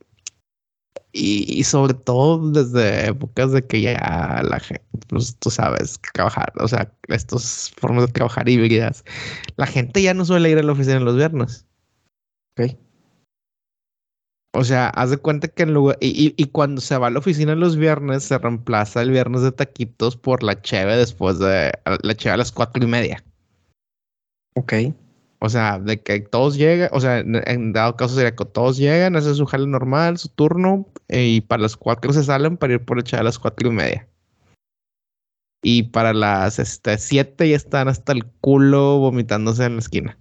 [1.13, 6.67] y, sobre todo desde épocas de que ya la gente, pues tú sabes, trabajar, o
[6.67, 9.05] sea, estas formas de trabajar híbridas,
[9.57, 11.67] la gente ya no suele ir a la oficina los viernes.
[12.57, 12.77] Ok.
[14.55, 17.19] O sea, haz de cuenta que en lugar, y, y, cuando se va a la
[17.21, 22.15] oficina los viernes, se reemplaza el viernes de taquitos por la cheve después de la
[22.15, 23.25] cheve a las cuatro y media.
[24.55, 24.73] Ok.
[25.45, 29.17] O sea, de que todos llegan, o sea, en, dado caso sería que todos llegan,
[29.17, 33.01] hacen su jale normal, su turno, y para las cuatro se salen para ir por
[33.01, 34.09] echar a las cuatro y media.
[35.61, 40.19] Y para las este, siete ya están hasta el culo vomitándose en la esquina.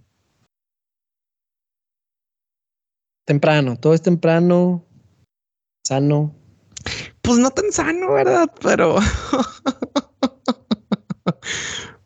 [3.24, 4.84] Temprano, todo es temprano,
[5.84, 6.34] sano.
[7.22, 8.52] Pues no tan sano, ¿verdad?
[8.60, 8.96] Pero.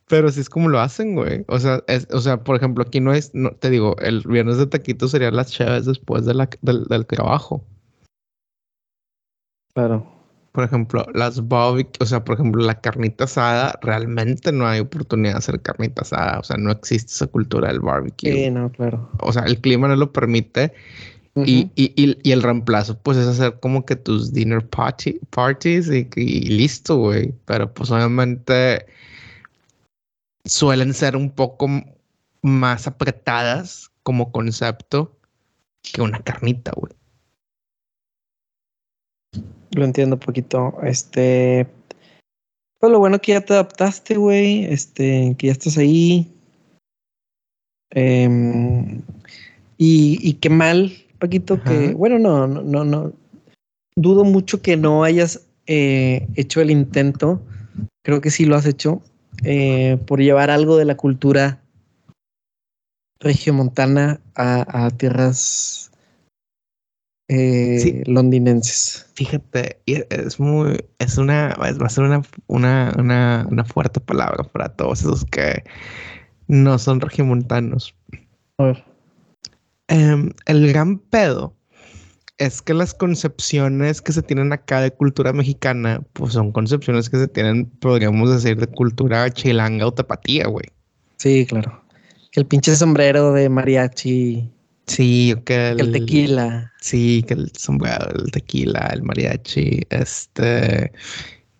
[0.08, 1.44] Pero sí es como lo hacen, güey.
[1.48, 4.56] O sea, es, o sea, por ejemplo, aquí no es, no, te digo, el viernes
[4.56, 7.64] de taquitos serían las chaves después de la, del, trabajo.
[9.74, 10.12] Claro.
[10.52, 15.34] Por ejemplo, las barbecue, o sea, por ejemplo, la carnita asada, realmente no hay oportunidad
[15.34, 16.38] de hacer carnita asada.
[16.38, 18.32] O sea, no existe esa cultura del barbecue.
[18.32, 19.10] Sí, no, claro.
[19.20, 20.72] O sea, el clima no lo permite.
[21.34, 21.92] y, y,
[22.22, 26.96] y, el reemplazo, pues, es hacer como que tus dinner party, parties y, y listo,
[26.96, 27.34] güey.
[27.44, 28.86] Pero, pues, obviamente
[30.46, 31.68] suelen ser un poco
[32.42, 35.16] más apretadas como concepto
[35.82, 36.92] que una carnita, güey.
[39.72, 40.74] Lo entiendo un poquito.
[40.82, 41.66] Este.
[42.78, 44.64] Pues lo bueno que ya te adaptaste, güey.
[44.64, 46.32] Este, que ya estás ahí.
[47.90, 49.02] Em,
[49.78, 51.92] y, qué mal, Paquito, que.
[51.94, 53.12] Bueno, no, no, no, no.
[53.96, 57.40] Dudo mucho que no hayas eh, hecho el intento.
[58.02, 59.02] Creo que sí lo has hecho
[59.44, 61.62] eh, por llevar algo de la cultura
[63.18, 65.90] regiomontana a, a tierras
[67.28, 69.10] eh, londinenses.
[69.14, 75.00] Fíjate, es muy, es una, va a ser una, una, una, fuerte palabra para todos
[75.00, 75.64] esos que
[76.46, 77.96] no son regiomontanos.
[78.58, 78.84] A ver.
[79.88, 81.55] Em, el gran pedo
[82.38, 87.18] es que las concepciones que se tienen acá de cultura mexicana, pues son concepciones que
[87.18, 90.66] se tienen, podríamos decir, de cultura chilanga o tapatía, güey.
[91.16, 91.82] Sí, claro.
[92.32, 94.50] Que el pinche sombrero de mariachi.
[94.86, 96.72] Sí, que el, tequila.
[96.80, 100.92] Sí, que el sombrero, el tequila, el mariachi, este,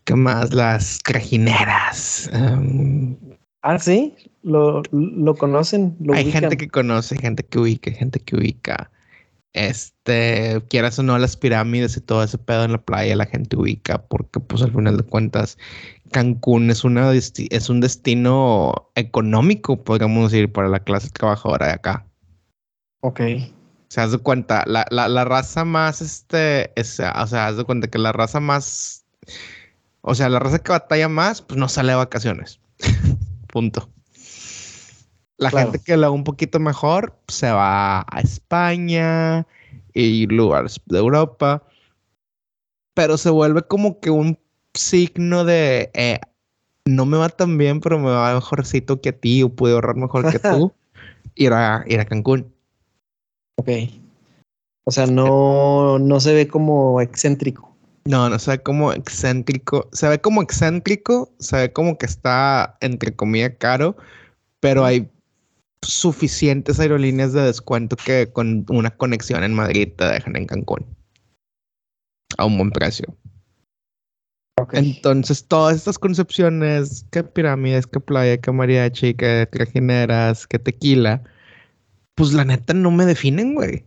[0.05, 0.53] ¿qué más?
[0.53, 2.31] Las crajineras.
[2.33, 3.17] Em,
[3.63, 5.97] ah, sí, lo, lo conocen.
[6.13, 8.91] hay gente que conoce, gente que ubica, gente que ubica.
[9.53, 13.57] Este, quieras o no, las pirámides y todo ese pedo en la playa la gente
[13.57, 15.57] ubica porque pues al final de cuentas
[16.13, 22.07] Cancún es, una, es un destino económico, podríamos decir, para la clase trabajadora de acá.
[23.01, 23.21] Ok.
[23.89, 27.65] Se haz de cuenta, la, la, la raza más, este, es, o sea, haz de
[27.65, 29.05] cuenta que la raza más,
[30.03, 32.61] o sea, la raza que batalla más, pues no sale de vacaciones.
[33.49, 33.89] Punto.
[35.39, 39.47] La gente que lo un poquito mejor se va a España
[39.93, 41.63] y lugares de Europa,
[42.95, 44.39] pero se vuelve como que un
[44.73, 46.21] signo de eh,
[46.87, 49.97] no me va tan bien, pero me va mejorcito que a ti o puedo ahorrar
[49.97, 50.73] mejor que tú.
[51.37, 52.53] ir a, ir a Cancún.
[53.57, 53.69] Ok.
[54.85, 57.75] O sea, no, no se ve como excéntrico.
[58.05, 59.89] No, no se ve como excéntrico.
[59.93, 63.97] Se ve como excéntrico, se ve como que está, entre comillas, caro,
[64.61, 65.09] pero hay
[65.83, 70.85] suficientes aerolíneas de descuento que con una conexión en Madrid te dejan en Cancún.
[72.39, 73.17] A un buen precio.
[74.73, 81.23] Entonces, todas estas concepciones, que pirámides, que playa, que mariachi, que trajineras, que tequila,
[82.15, 83.85] pues la neta no me definen, güey.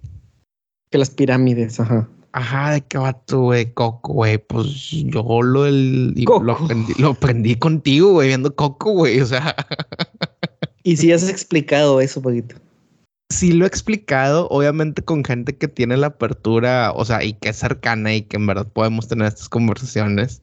[0.91, 2.07] Que las pirámides, ajá.
[2.31, 4.37] Ajá, de qué vato, güey, Coco, güey.
[4.37, 9.19] Pues yo lo, el, lo, aprendí, lo aprendí contigo, güey, viendo Coco, güey.
[9.21, 9.55] O sea.
[10.89, 12.55] y si has explicado eso, poquito.
[13.31, 17.49] Sí lo he explicado, obviamente con gente que tiene la apertura, o sea, y que
[17.49, 20.41] es cercana y que en verdad podemos tener estas conversaciones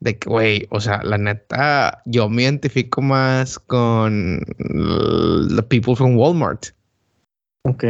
[0.00, 4.40] de que, güey, o sea, la neta, yo me identifico más con
[5.54, 6.68] the people from Walmart.
[7.66, 7.84] Ok.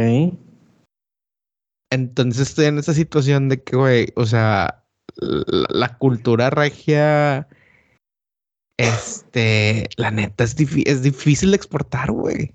[1.91, 4.83] Entonces estoy en esa situación de que, güey, o sea,
[5.15, 7.47] la, cultura regia,
[8.77, 12.53] este, la neta es, es difícil de exportar, güey.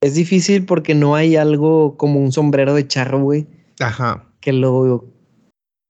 [0.00, 3.46] Es difícil porque no hay algo como un sombrero de charro, güey.
[3.80, 4.26] Ajá.
[4.40, 5.06] Que lo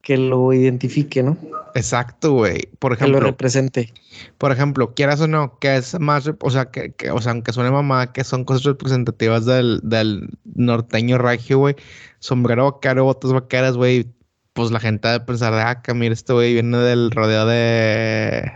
[0.05, 1.37] que lo identifique, ¿no?
[1.75, 2.69] Exacto, güey.
[2.79, 3.19] Por ejemplo.
[3.19, 3.93] Que lo represente.
[4.39, 7.71] Por ejemplo, quieras o no, que es más, o sea, que, o sea, aunque suene
[7.71, 11.75] mamá, que son cosas representativas del, del norteño regio, güey.
[12.21, 14.14] Sombrero vaquero, botas vaqueras, güey.
[14.55, 18.51] Pues la gente debe pensar, ah, mira, este güey viene del rodeo de,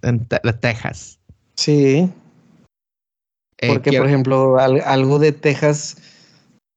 [0.00, 1.18] de, Texas.
[1.56, 2.08] Sí.
[3.58, 5.96] Eh, Porque, por ejemplo, algo de Texas,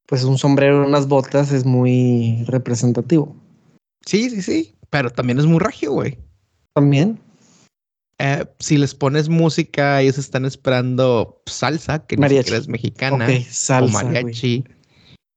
[0.07, 3.35] pues un sombrero, unas botas es muy representativo.
[4.05, 4.75] Sí, sí, sí.
[4.89, 6.17] Pero también es muy regio, güey.
[6.73, 7.19] También.
[8.17, 13.27] Eh, si les pones música, ellos están esperando salsa, que ni siquiera es mexicana.
[13.27, 14.63] o mariachi.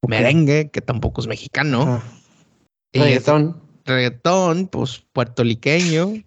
[0.07, 2.03] Merengue, que tampoco es mexicano.
[2.95, 3.61] Reggaetón.
[3.85, 6.23] reggaetón, pues puertoliqueño.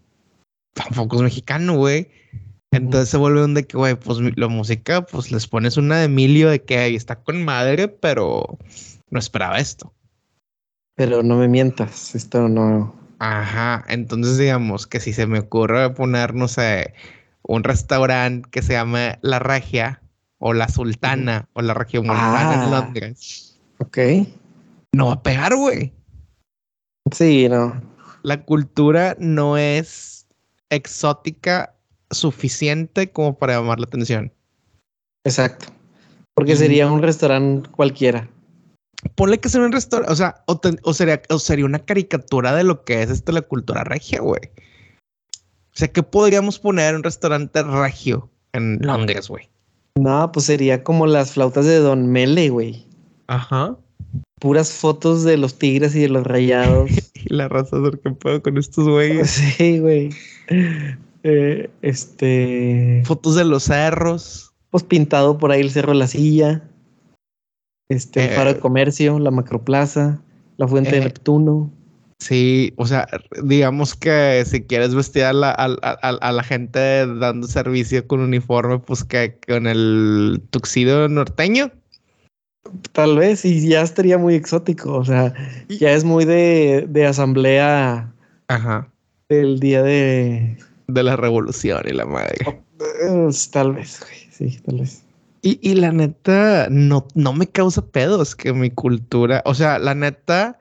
[0.73, 2.10] Tampoco es mexicano, güey.
[2.71, 6.06] Entonces se vuelve un de que, güey, pues la música, pues les pones una de
[6.06, 8.58] Emilio de que ahí está con madre, pero
[9.10, 9.93] no esperaba esto.
[10.95, 12.93] Pero no me mientas, esto no.
[13.19, 16.93] Ajá, entonces digamos que si se me ocurre poner, no sé,
[17.41, 20.01] un restaurante que se llama La Regia
[20.38, 22.69] o La Sultana o La Región Montana en ah.
[22.69, 23.60] Londres.
[23.80, 23.97] Ok.
[24.93, 25.93] No va a pegar, güey.
[27.12, 27.82] Sí, no.
[28.24, 30.28] La cultura no es
[30.70, 31.74] exótica
[32.12, 34.32] suficiente como para llamar la atención.
[35.26, 35.67] Exacto.
[36.36, 38.30] Porque sería un restaurante cualquiera
[39.15, 42.84] ponle que sea un restaurante, o sea, o, sería, o sería una caricatura de lo
[42.84, 44.41] que es esta la cultura regia, güey.
[45.34, 49.50] O sea, ¿qué podríamos poner en un restaurante regio en Londres, güey?
[49.96, 52.86] No, pues sería como las flautas de Don Mele, güey.
[53.28, 53.76] Ajá.
[54.39, 56.91] Puras fotos de los tigres y de los rayados.
[57.15, 57.78] y la raza
[58.19, 59.30] puedo con estos güeyes.
[59.58, 60.10] Sí, güey.
[61.23, 63.02] Eh, este.
[63.06, 64.54] Fotos de los cerros.
[64.69, 66.63] Pues pintado por ahí el cerro de la silla.
[67.89, 70.21] Este, el faro de eh, comercio, la macroplaza,
[70.58, 71.71] la fuente de eh, Neptuno.
[72.19, 73.08] Sí, o sea,
[73.43, 79.04] digamos que si quieres vestir a la, a, la gente dando servicio con uniforme, pues
[79.04, 81.71] que con el tuxido norteño.
[82.91, 84.93] Tal vez, y ya estaría muy exótico.
[84.95, 85.34] O sea,
[85.69, 88.12] ya es muy de, de asamblea.
[88.47, 88.91] Ajá.
[89.30, 90.57] Del día de.
[90.88, 92.38] De la revolución y la madre.
[93.09, 94.28] Oh, tal vez, güey.
[94.32, 95.03] Sí, tal vez.
[95.41, 100.59] Y, la neta, no, no me causa pedos que mi cultura, o sea, la neta,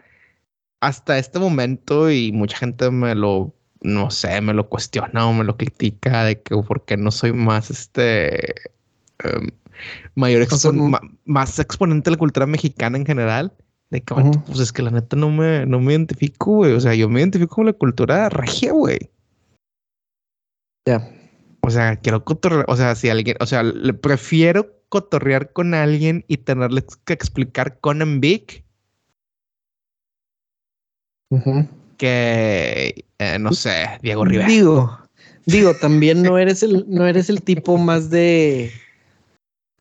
[0.81, 5.45] hasta este momento y mucha gente me lo, no sé, me lo cuestiona o me
[5.45, 8.55] lo critica de que por qué no soy más este
[9.25, 9.51] em,
[10.15, 10.47] mayor
[11.25, 13.53] más exponente de la cultura mexicana en general.
[13.91, 14.15] De que,
[14.47, 16.73] pues es que la neta no me, no me identifico, güey.
[16.73, 18.99] O sea, yo me identifico con la cultura regia, güey.
[20.87, 21.09] Ya.
[21.61, 22.25] O sea, quiero
[22.67, 27.79] o sea, si alguien, o sea, le prefiero cotorrear con alguien y tenerle que explicar
[27.81, 28.65] con Big
[31.97, 34.49] que, eh, no sé, Diego Rivera.
[34.49, 34.99] Digo,
[35.47, 38.71] digo, también no eres el, no eres el tipo más de,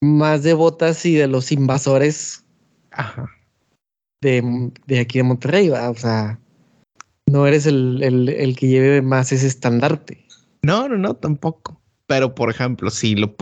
[0.01, 2.43] más de botas y de los invasores
[4.21, 5.89] De, de aquí de Monterrey, ¿va?
[5.89, 6.39] o sea,
[7.27, 10.25] no eres el, el, el que lleve más ese estandarte.
[10.61, 11.79] No, no, no, tampoco.
[12.07, 13.35] Pero, por ejemplo, si lo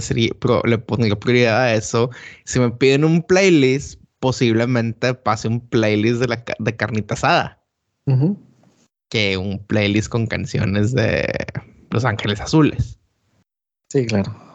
[0.00, 0.32] sería
[0.64, 2.10] le pongo prioridad a eso,
[2.44, 7.62] si me piden un playlist, posiblemente pase un playlist de, la, de carnita asada.
[9.10, 11.26] Que un playlist con canciones de
[11.90, 12.98] Los Ángeles Azules.
[13.90, 14.47] Sí, claro.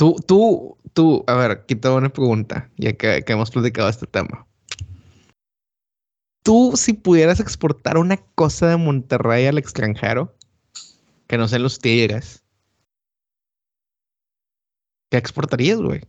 [0.00, 4.06] Tú, tú, tú, a ver, aquí te una pregunta, ya que, que hemos platicado este
[4.06, 4.46] tema.
[6.42, 10.34] Tú, si pudieras exportar una cosa de Monterrey al extranjero,
[11.26, 12.42] que no sean los tigres.
[15.10, 16.00] ¿Qué exportarías, güey?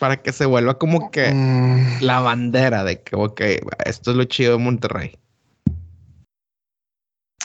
[0.00, 2.02] Para que se vuelva como que mm.
[2.02, 3.40] la bandera de que, ok,
[3.86, 5.16] esto es lo chido de Monterrey.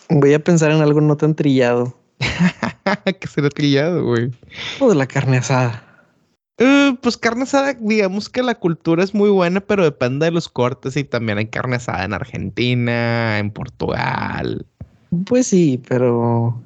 [0.10, 1.96] Voy a pensar en algo no tan trillado.
[3.20, 4.32] ¿Qué será trillado, güey?
[4.80, 5.84] O de la carne asada.
[6.60, 10.48] Uh, pues carne asada, digamos que la cultura es muy buena, pero depende de los
[10.48, 14.66] cortes y también hay carne asada en Argentina, en Portugal.
[15.26, 16.62] Pues sí, pero.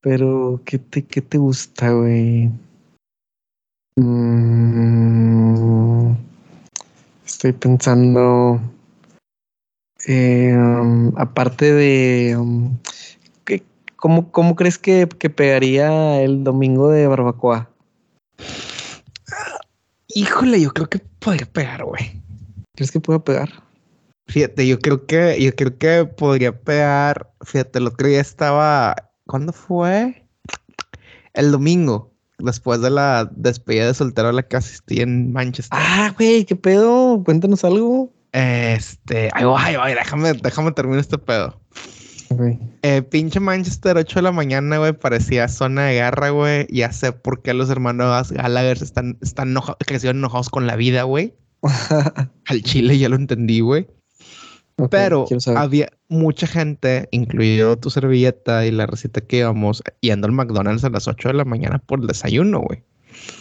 [0.00, 2.50] Pero, ¿qué te, qué te gusta, güey?
[3.96, 4.92] Mm,
[7.24, 8.60] estoy pensando.
[10.06, 12.36] Eh, um, aparte de.
[12.36, 12.78] Um,
[14.02, 17.70] ¿cómo, ¿Cómo crees que, que pegaría el domingo de barbacoa?
[20.08, 22.20] Híjole, yo creo que podría pegar, güey.
[22.74, 23.48] ¿Crees que pueda pegar?
[24.26, 27.30] Fíjate, yo creo que, yo creo que podría pegar.
[27.42, 28.96] Fíjate, el otro día estaba.
[29.28, 30.26] ¿Cuándo fue?
[31.34, 35.78] El domingo, después de la despedida de soltero a la que asistí en Manchester.
[35.80, 37.22] Ah, güey, ¿qué pedo?
[37.24, 38.12] Cuéntanos algo.
[38.32, 41.60] Este, ay, ay, ay, déjame, déjame terminar este pedo.
[42.82, 46.66] Eh, pinche Manchester, 8 de la mañana, güey, parecía zona de guerra, güey.
[46.70, 51.34] Ya sé por qué los hermanos Gallagher están, están enojados, enojados con la vida, güey.
[52.46, 53.86] Al chile ya lo entendí, güey.
[54.90, 60.82] Pero había mucha gente, incluido tu servilleta y la receta que íbamos, yendo al McDonald's
[60.84, 62.82] a las 8 de la mañana por el desayuno, güey.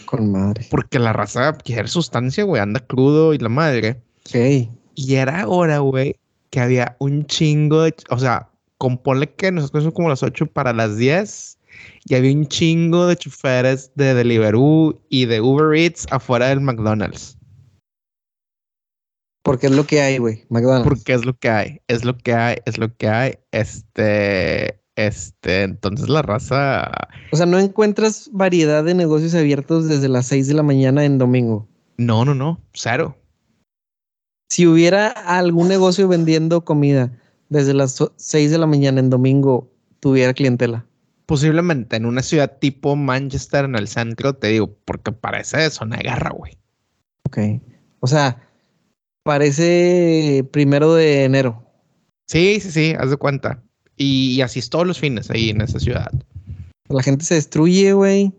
[0.05, 0.67] Con madre.
[0.69, 4.01] Porque la raza quiere sustancia, güey, anda crudo y la madre.
[4.25, 4.69] Sí.
[4.93, 6.17] Y era hora, güey,
[6.49, 7.95] que había un chingo de.
[8.09, 8.50] O sea,
[8.81, 11.59] compone que nosotros son como las 8 para las 10
[12.05, 17.37] y había un chingo de choferes de Deliveroo y de Uber Eats afuera del McDonald's.
[19.43, 20.45] Porque es lo que hay, güey.
[20.49, 20.87] McDonald's.
[20.87, 21.81] Porque es lo que hay.
[21.87, 22.57] Es lo que hay.
[22.65, 23.33] Es lo que hay.
[23.51, 24.81] Este.
[24.95, 25.61] Este.
[25.61, 26.89] Entonces la raza.
[27.31, 31.19] O sea, no encuentras variedad de negocios abiertos desde las 6 de la mañana en
[31.19, 31.67] domingo.
[31.97, 32.59] No, no, no.
[32.73, 33.15] Cero.
[34.49, 37.20] Si hubiera algún negocio vendiendo comida
[37.51, 40.87] desde las 6 de la mañana en domingo, tuviera clientela.
[41.27, 46.09] Posiblemente en una ciudad tipo Manchester, en el centro, te digo, porque parece zona de
[46.09, 46.57] guerra, güey.
[47.25, 47.37] Ok.
[47.99, 48.41] O sea,
[49.23, 51.63] Parece primero de enero.
[52.27, 53.61] Sí, sí, sí, haz de cuenta.
[53.95, 56.11] Y, así es todos los fines ahí en esa ciudad.
[56.89, 58.33] La gente se destruye, güey.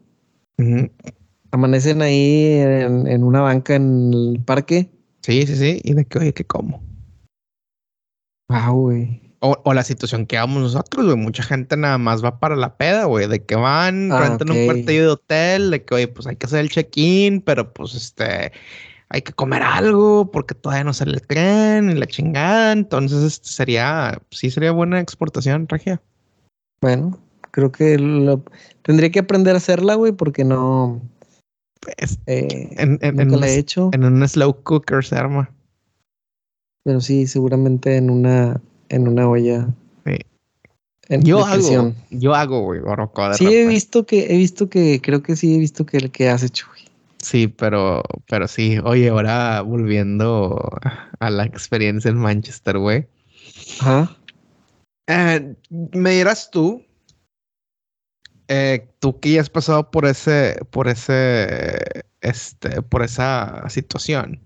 [1.52, 4.90] Amanecen ahí en, una banca en el parque.
[5.22, 5.80] Sí, sí, sí.
[5.84, 6.82] ¿Y de qué, oye, qué como?
[8.52, 9.20] Wow, güey.
[9.44, 11.16] O, la situación que vamos nosotros, güey.
[11.16, 13.26] Mucha gente nada más va para la peda, güey.
[13.26, 16.46] De que van, ah, rentan un cuartillo de hotel, de que, oye, pues hay que
[16.46, 18.52] hacer el check-in, pero pues este
[19.08, 22.72] hay que comer algo porque todavía no sale el tren y la chingada.
[22.72, 26.00] Entonces este, sería, sí sería buena exportación, Regia.
[26.80, 27.18] Bueno,
[27.50, 28.42] creo que lo,
[28.82, 31.02] tendría que aprender a hacerla, güey, porque no.
[31.80, 33.90] Pues, eh, en, la he hecho.
[33.92, 35.50] En un slow cooker se arma.
[36.84, 39.68] Pero sí, seguramente en una, en una olla.
[40.04, 40.18] Sí.
[41.20, 42.80] yo hago, yo hago, güey,
[43.34, 46.28] Sí, he visto que, he visto que, creo que sí he visto que el que
[46.28, 46.82] has hecho, güey.
[47.22, 48.78] Sí, pero, pero sí.
[48.82, 50.60] Oye, ahora volviendo
[51.20, 53.06] a la experiencia en Manchester, güey.
[53.80, 54.16] Ajá.
[55.06, 56.84] Eh, me dirás tú,
[58.48, 64.40] eh, tú que ya has pasado por ese, por ese, este, por esa situación.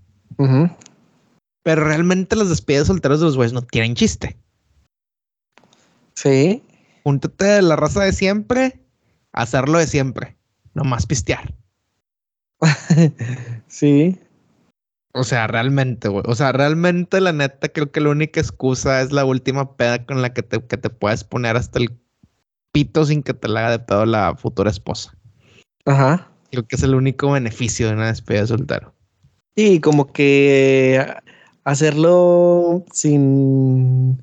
[1.66, 4.38] Pero realmente las despedidas solteras de los güeyes no tienen chiste.
[6.14, 6.62] Sí.
[7.02, 8.78] Júntate de la raza de siempre,
[9.32, 10.36] hacerlo de siempre,
[10.74, 11.52] no más pistear.
[13.66, 14.16] sí.
[15.12, 16.22] O sea, realmente, güey.
[16.28, 20.22] O sea, realmente, la neta, creo que la única excusa es la última peda con
[20.22, 21.98] la que te, que te puedes poner hasta el
[22.70, 25.18] pito sin que te la haga de pedo la futura esposa.
[25.84, 26.30] Ajá.
[26.52, 28.94] Creo que es el único beneficio de una despedida de soltero.
[29.56, 31.04] Y como que
[31.66, 34.22] hacerlo sin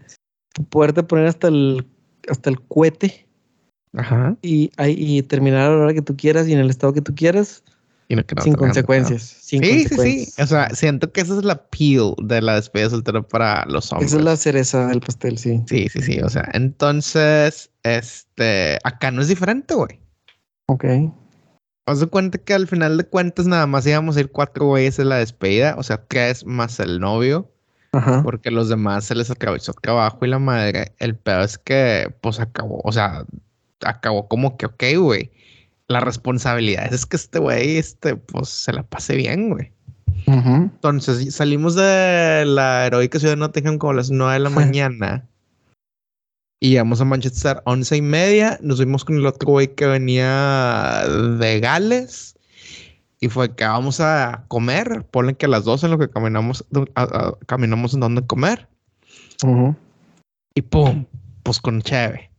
[0.70, 1.86] poderte poner hasta el
[2.30, 3.28] hasta el cohete.
[3.96, 4.36] Ajá.
[4.42, 7.14] Y, y terminar a la hora que tú quieras y en el estado que tú
[7.14, 7.64] quieras.
[8.42, 9.22] sin consecuencias.
[9.22, 10.42] sí, sí, sí.
[10.42, 14.12] O sea, siento que esa es la appeal de la despedida soltera para los hombres.
[14.12, 15.62] Esa es la cereza del pastel, sí.
[15.68, 16.20] Sí, sí, sí.
[16.22, 20.00] O sea, entonces, este, acá no es diferente, güey.
[20.68, 20.86] Ok.
[21.86, 25.00] Haz de cuenta que al final de cuentas nada más íbamos a ir cuatro güeyes
[25.00, 27.50] en la despedida, o sea, tres más el novio.
[27.92, 28.24] Ajá.
[28.24, 30.94] Porque los demás se les atravesó el trabajo y la madre.
[30.98, 33.26] El peor es que, pues acabó, o sea,
[33.86, 35.32] acabó como que, ok, güey.
[35.88, 39.72] La responsabilidad es que este güey, este, pues se la pase bien, güey.
[40.26, 45.28] Entonces salimos de la heroica ciudad de Nottingham como a las nueve de la mañana.
[46.64, 48.58] Y llegamos a Manchester once y media.
[48.62, 51.04] Nos vimos con el otro güey que venía
[51.38, 52.38] de Gales.
[53.20, 55.06] Y fue que vamos a comer.
[55.12, 56.64] Ponen que a las 12 en lo que caminamos,
[57.48, 58.70] caminamos en donde comer.
[60.56, 61.04] Y pum,
[61.44, 62.32] pues con cheve.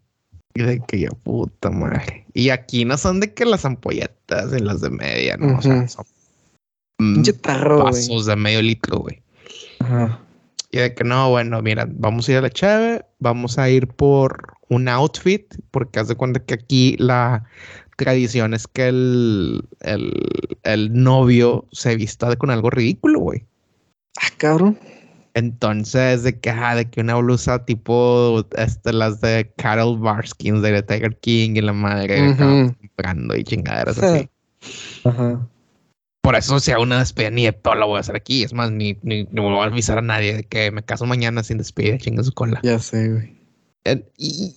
[0.54, 2.24] Y de que yo, puta madre.
[2.32, 5.58] Y aquí no son de que las ampolletas en las de media, ¿no?
[5.58, 6.06] O sea, son
[7.42, 9.20] pasos de medio litro, güey.
[9.80, 10.18] Ajá.
[10.74, 13.86] Y de que no, bueno, mira, vamos a ir a la chave, vamos a ir
[13.86, 17.44] por un outfit, porque haz de cuenta que aquí la
[17.96, 19.68] tradición es que el,
[20.64, 23.46] el, novio se vista con algo ridículo, güey.
[24.20, 24.76] Ah, cabrón.
[25.34, 30.82] Entonces, de que, ah, de que una blusa tipo este, las de Carol Barskins de
[30.82, 32.34] Tiger King y la madre
[32.80, 34.28] comprando y chingaderas así.
[35.04, 35.46] Ajá.
[36.24, 38.44] Por eso, si hago una despedida, ni de todo lo voy a hacer aquí.
[38.44, 41.58] Es más, ni, ni, voy a avisar a nadie de que me caso mañana sin
[41.58, 42.60] despedida, chinga su cola.
[42.62, 43.34] Ya sé, güey.
[44.16, 44.54] Y,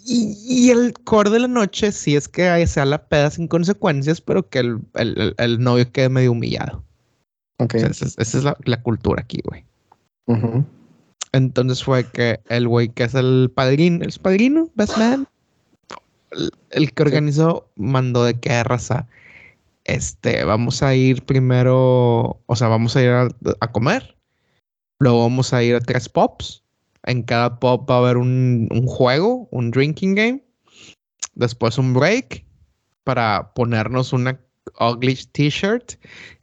[0.47, 4.47] y, el core de la noche sí es que sea la peda sin consecuencias, pero
[4.47, 6.85] que el, el, el novio quede medio humillado.
[7.59, 7.73] Ok.
[7.73, 9.65] esa, es, la, la, cultura aquí, güey.
[11.33, 15.27] Entonces fue que el güey que es el padrino, el padrino, best man,
[16.69, 19.09] el, que organizó, mandó de que raza
[19.87, 24.17] este, vamos a ir primero, o sea, vamos a ir a, comer,
[24.99, 26.63] luego vamos a ir a tres pops,
[27.03, 30.43] en cada pop va a haber un, juego, un drinking game,
[31.35, 32.45] después un break
[33.05, 34.39] para ponernos una
[34.81, 35.93] ugly t-shirt,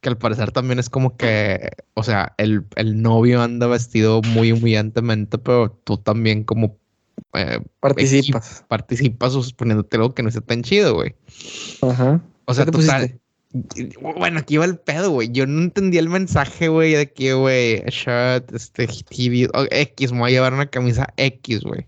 [0.00, 2.64] que al parecer también es como que, o sea, el,
[3.02, 6.78] novio anda vestido muy humillantemente, pero tú también como...
[7.34, 8.64] Eh, participas.
[8.68, 11.14] participas suponiéndote algo que no esté tan chido, güey.
[11.82, 12.20] Ajá.
[12.46, 13.20] O sea, total,
[14.00, 15.30] bueno, aquí va el pedo, güey.
[15.30, 20.30] Yo no entendía el mensaje, güey, de que, güey, shirt, este, TV, X, me voy
[20.30, 21.86] a llevar una camisa X, güey.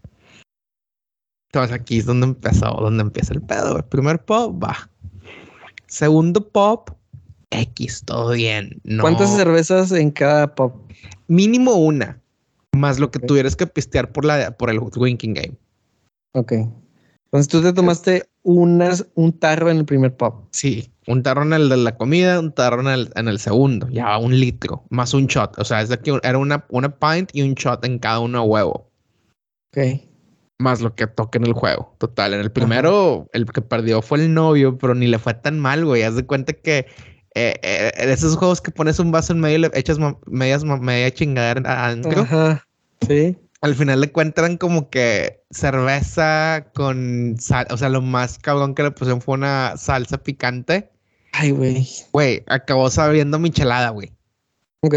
[1.50, 3.82] Entonces aquí es donde empezó, donde empieza el pedo, güey.
[3.88, 4.88] Primer pop, va.
[5.88, 6.90] Segundo pop,
[7.50, 8.80] X, todo bien.
[9.00, 10.88] ¿Cuántas cervezas en cada pop?
[11.26, 12.20] Mínimo una,
[12.76, 15.56] más lo que tuvieras que pistear por, la, por el drinking game.
[16.34, 16.52] Ok.
[17.26, 20.46] Entonces tú te tomaste unas, un tarro en el primer pop.
[20.52, 23.88] Sí, un tarro en el de la comida, un tarro en el, en el segundo,
[23.90, 25.58] ya un litro, más un shot.
[25.58, 28.42] O sea, es de que era una, una pint y un shot en cada uno
[28.42, 28.90] de huevo.
[29.70, 30.00] Ok.
[30.58, 31.94] Más lo que toque en el juego.
[31.98, 35.58] Total, en el primero, el que perdió fue el novio, pero ni le fue tan
[35.58, 36.02] mal, güey.
[36.02, 36.86] Haz de cuenta que
[37.34, 41.10] eh, eh, esos juegos que pones un vaso en medio y le echas medias, media
[41.10, 42.22] chingadera adentro.
[42.22, 42.66] Ajá.
[43.06, 48.74] Sí al final le cuentan como que cerveza con sal, o sea, lo más cabrón
[48.74, 50.90] que le pusieron fue una salsa picante.
[51.32, 51.86] Ay, güey.
[52.12, 54.12] Güey, acabó sabiendo michelada, güey.
[54.82, 54.94] Ok.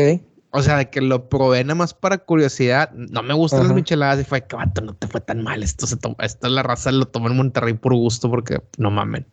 [0.52, 2.92] O sea, de que lo probé nada más para curiosidad.
[2.92, 5.62] No me gustan las micheladas y fue que, vato, no te fue tan mal.
[5.62, 8.90] Esto se toma, esto es la raza lo tomó en Monterrey por gusto porque no
[8.90, 9.28] mamen.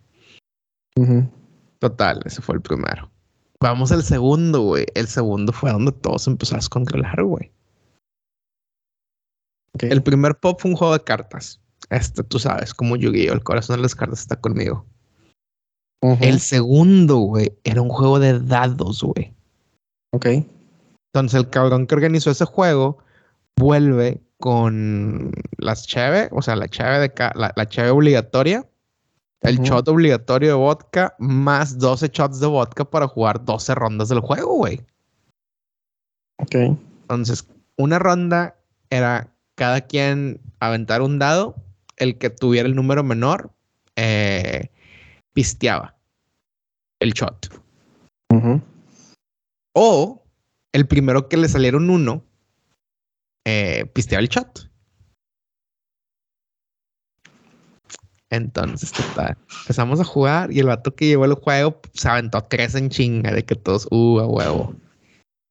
[1.78, 3.10] Total, ese fue el primero.
[3.60, 4.86] Vamos al segundo, güey.
[4.94, 7.50] El segundo fue donde todo se empezó a descontrolar, güey.
[9.80, 11.60] El primer pop fue un juego de cartas.
[11.90, 13.32] Este, tú sabes, como Yu-Gi-Oh!
[13.32, 14.84] El corazón de las cartas está conmigo.
[16.20, 19.34] El segundo, güey, era un juego de dados, güey.
[20.12, 20.26] Ok.
[21.12, 22.98] Entonces el cabrón que organizó ese juego
[23.58, 28.66] vuelve con las cheve, o sea, la cheve de la, la cheve obligatoria,
[29.40, 34.20] el shot obligatorio de vodka, más 12 shots de vodka para jugar 12 rondas del
[34.20, 34.80] juego, güey.
[36.38, 36.54] Ok.
[37.02, 37.46] Entonces,
[37.76, 38.56] una ronda
[38.90, 41.56] era cada quien aventar un dado,
[41.96, 43.50] el que tuviera el número menor
[43.96, 44.70] eh,
[45.32, 45.96] pisteaba
[47.00, 47.48] el shot.
[49.72, 50.22] O
[50.72, 52.24] el primero que le saliera un uno,
[53.44, 54.70] eh, pisteaba el shot.
[58.28, 62.74] Entonces, total, empezamos a jugar y el vato que llevó el juego se aventó tres
[62.74, 64.74] en chinga de que todos, uh, a huevo.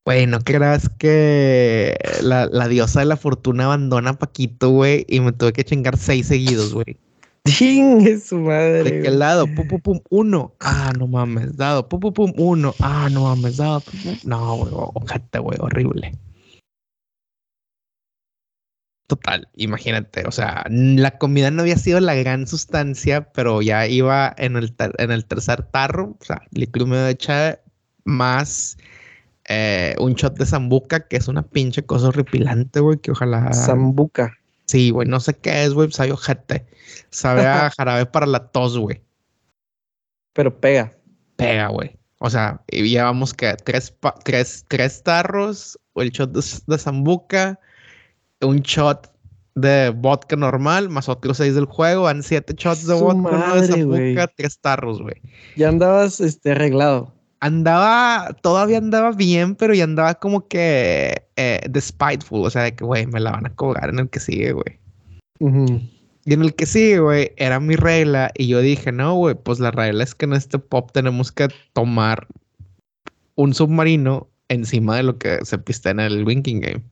[0.05, 5.19] Güey, no creas que la, la diosa de la fortuna abandona a Paquito, güey, y
[5.19, 6.97] me tuve que chingar seis seguidos, güey.
[7.47, 8.83] Chingue su madre.
[8.83, 9.47] ¿De qué lado?
[9.47, 10.53] Pum, pum, pum, uno.
[10.59, 11.89] Ah, no mames, dado.
[11.89, 12.75] Pum, pum, pum, uno.
[12.79, 13.81] Ah, no mames, dado.
[13.81, 14.15] Pum, pum.
[14.25, 16.11] No, güey, ojete, güey, horrible.
[19.07, 24.33] Total, imagínate, o sea, la comida no había sido la gran sustancia, pero ya iba
[24.37, 27.59] en el, en el tercer tarro, o sea, líquido medio de chave,
[28.03, 28.77] más
[29.47, 33.53] eh, un shot de zambuca, que es una pinche cosa horripilante, güey, que ojalá...
[33.53, 34.37] Zambuca.
[34.65, 36.65] Sí, güey, no sé qué es, güey, sabe ojete.
[37.09, 39.01] Sabe a jarabe para la tos, güey.
[40.33, 40.93] Pero pega.
[41.35, 41.97] Pega, güey.
[42.19, 43.93] O sea, y llevamos que tres,
[44.23, 47.59] tres, tres tarros, el shot de, de zambuca,
[48.41, 49.13] un shot
[49.53, 53.55] de vodka normal, más otros seis del juego, van siete shots de Su vodka, uno
[53.55, 55.21] de zambuca, tres tarros, güey.
[55.55, 57.13] Ya andabas este, arreglado.
[57.45, 62.83] Andaba, todavía andaba bien, pero ya andaba como que eh, despiteful, o sea, de que,
[62.83, 64.79] güey, me la van a cobrar en el que sigue, güey.
[65.39, 68.31] Y en el que sigue, güey, era mi regla.
[68.33, 71.49] Y yo dije, no, güey, pues la regla es que en este pop tenemos que
[71.73, 72.25] tomar
[73.35, 76.83] un submarino encima de lo que se pista en el Winking Game.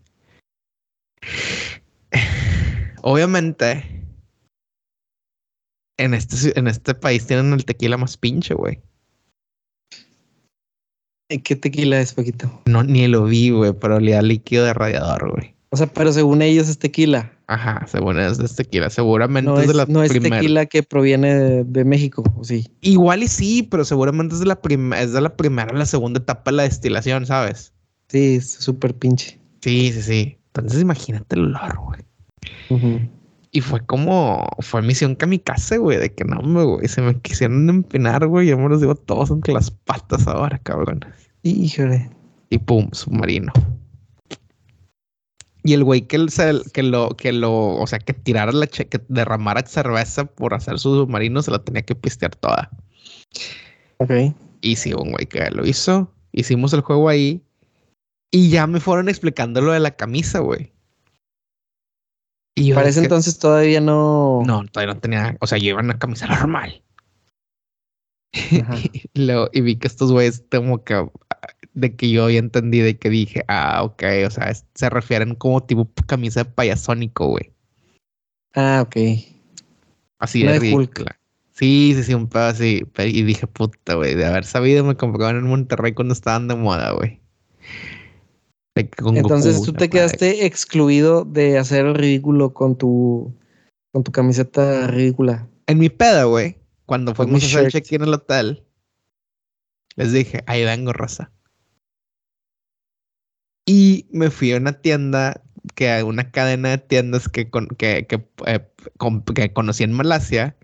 [3.02, 4.06] Obviamente,
[5.98, 8.80] en este, en este país tienen el tequila más pinche, güey.
[11.30, 12.62] ¿Y ¿Qué tequila es, Paquito?
[12.66, 15.56] No, ni lo vi, güey, pero olía a líquido de radiador, güey.
[15.70, 17.34] O sea, pero según ellos es tequila.
[17.48, 18.90] Ajá, según es de tequila.
[18.90, 22.44] Seguramente No es de es, la no es tequila que proviene de, de México, ¿o
[22.44, 22.68] sí?
[22.82, 25.86] Igual y sí, pero seguramente es de la primera, es de la primera a la
[25.86, 27.74] segunda etapa de la destilación, ¿sabes?
[28.10, 29.40] Sí, es súper pinche.
[29.62, 30.38] Sí, sí, sí.
[30.54, 32.02] Entonces imagínate el olor, güey.
[32.70, 33.02] Ujú.
[33.56, 38.26] Y fue como, fue misión kamikaze, güey, de que no, güey, se me quisieron empinar,
[38.26, 41.02] güey, yo me los digo todos entre las patas ahora, cabrón.
[41.44, 42.10] Híjole.
[42.50, 43.54] Y pum, submarino.
[45.64, 48.88] Y el güey que, se- que lo, que lo, o sea, que tirara la, che-
[48.88, 52.72] que derramara cerveza por hacer su submarino, se la tenía que pistear toda.
[53.98, 54.12] Ok.
[54.62, 56.12] Y sí, un güey que lo hizo.
[56.32, 57.42] Hicimos el juego ahí.
[58.32, 60.73] Y ya me fueron explicando lo de la camisa, güey.
[62.56, 64.44] Y yo Para ese entonces todavía no.
[64.46, 65.38] No, todavía no tenía.
[65.40, 66.82] O sea, yo iba en una camisa normal.
[69.14, 71.08] Y, luego- y vi que estos güeyes, como que.
[71.74, 75.34] De que yo había entendido y que dije, ah, ok, o sea, es- se refieren
[75.36, 77.52] como tipo camisa de payasónico, güey.
[78.54, 78.96] Ah, ok.
[80.20, 81.20] Así Una de ridícula.
[81.52, 82.84] Sí, sí, sí, un pedo así.
[83.00, 86.92] Y dije, puta, güey, de haber sabido me compraban en Monterrey cuando estaban de moda,
[86.92, 87.20] güey.
[89.00, 93.34] Con Entonces Goku, tú te quedaste excluido de hacer el ridículo con tu
[93.92, 95.48] con tu camiseta ridícula.
[95.68, 96.58] En mi peda, güey,
[96.88, 98.64] cuando fuimos a hacer check-in en el hotel,
[99.96, 101.32] les dije, ahí vengo, raza.
[103.68, 105.44] Y me fui a una tienda,
[105.76, 108.68] que una cadena de tiendas que, con- que, que, eh,
[108.98, 110.58] con- que conocí en Malasia,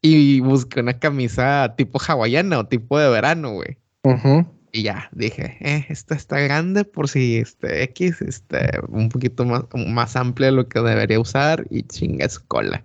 [0.00, 3.76] y busqué una camisa tipo hawaiana o tipo de verano, güey.
[4.04, 4.46] Ujú.
[4.74, 9.64] Y ya, dije, eh, esta está grande por si este X, este, un poquito más,
[9.74, 12.82] más amplia de lo que debería usar y chinga su cola.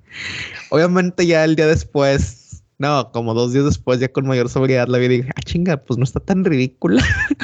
[0.70, 4.98] Obviamente ya el día después, no, como dos días después, ya con mayor sobriedad la
[4.98, 7.02] vi y dije, ah, chinga, pues no está tan ridícula.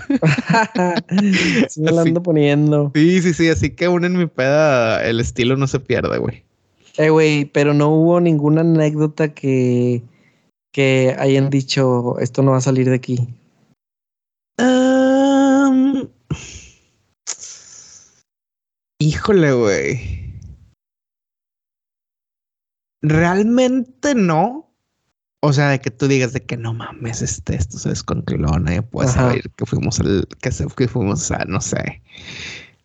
[1.69, 2.91] sí me la ando poniendo.
[2.93, 6.43] Sí, sí, sí, así que aún en mi peda el estilo no se pierde, güey.
[6.97, 10.03] Eh, güey, pero no hubo ninguna anécdota que,
[10.73, 13.29] que hayan dicho esto no va a salir de aquí.
[19.03, 20.33] Híjole, güey.
[23.01, 24.71] Realmente no.
[25.41, 28.81] O sea, de que tú digas de que no mames, este, esto se descontroló, nadie
[28.81, 29.19] puede Ajá.
[29.27, 32.01] saber que fuimos al, que, se- que fuimos a, no sé,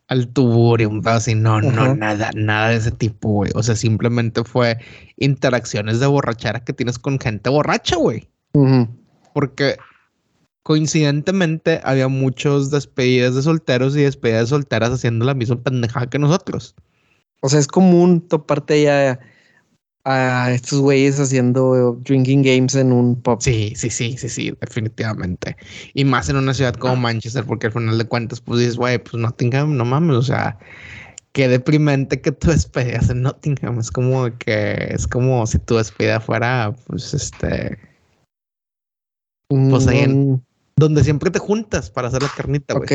[0.09, 1.37] al tuburio, un pedo así.
[1.37, 3.53] No, no, nada, nada de ese tipo, güey.
[3.55, 4.77] O sea, simplemente fue
[5.19, 8.29] interacciones de borrachera que tienes con gente borracha, güey
[9.35, 9.77] porque
[10.69, 16.19] coincidentemente había muchos despedidas de solteros y despedidas de solteras haciendo la misma pendejada que
[16.19, 16.75] nosotros.
[17.41, 19.19] O sea, es común toparte ya
[20.05, 23.41] a estos güeyes haciendo drinking games en un pub.
[23.41, 25.57] Sí, sí, sí, sí, sí, definitivamente.
[25.95, 28.99] Y más en una ciudad como Manchester, porque al final de cuentas, pues dices, güey,
[28.99, 30.59] pues Nottingham, no mames, o sea,
[31.33, 33.79] qué deprimente que tu despedida en Nottingham.
[33.79, 37.79] Es como que, es como si tu despedida fuera, pues, este,
[39.71, 40.47] pues ahí en- Mm,
[40.79, 42.85] donde siempre te juntas para hacer la carnita, güey.
[42.85, 42.93] ok,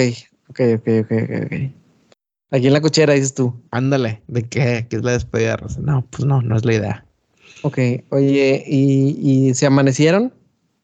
[0.49, 1.53] ok, ok, ok, ok, ok.
[2.51, 3.53] Aquí en la cochera dices tú.
[3.71, 4.85] Ándale, ¿de qué?
[4.89, 5.79] ¿Qué es la despedida, Rosa?
[5.81, 7.05] No, pues no, no es la idea.
[7.63, 7.79] Ok,
[8.09, 10.33] oye, ¿y, y se amanecieron?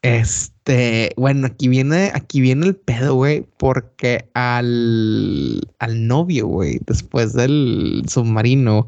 [0.01, 7.33] Este, bueno, aquí viene, aquí viene el pedo, güey, porque al, al novio, güey, después
[7.33, 8.87] del submarino,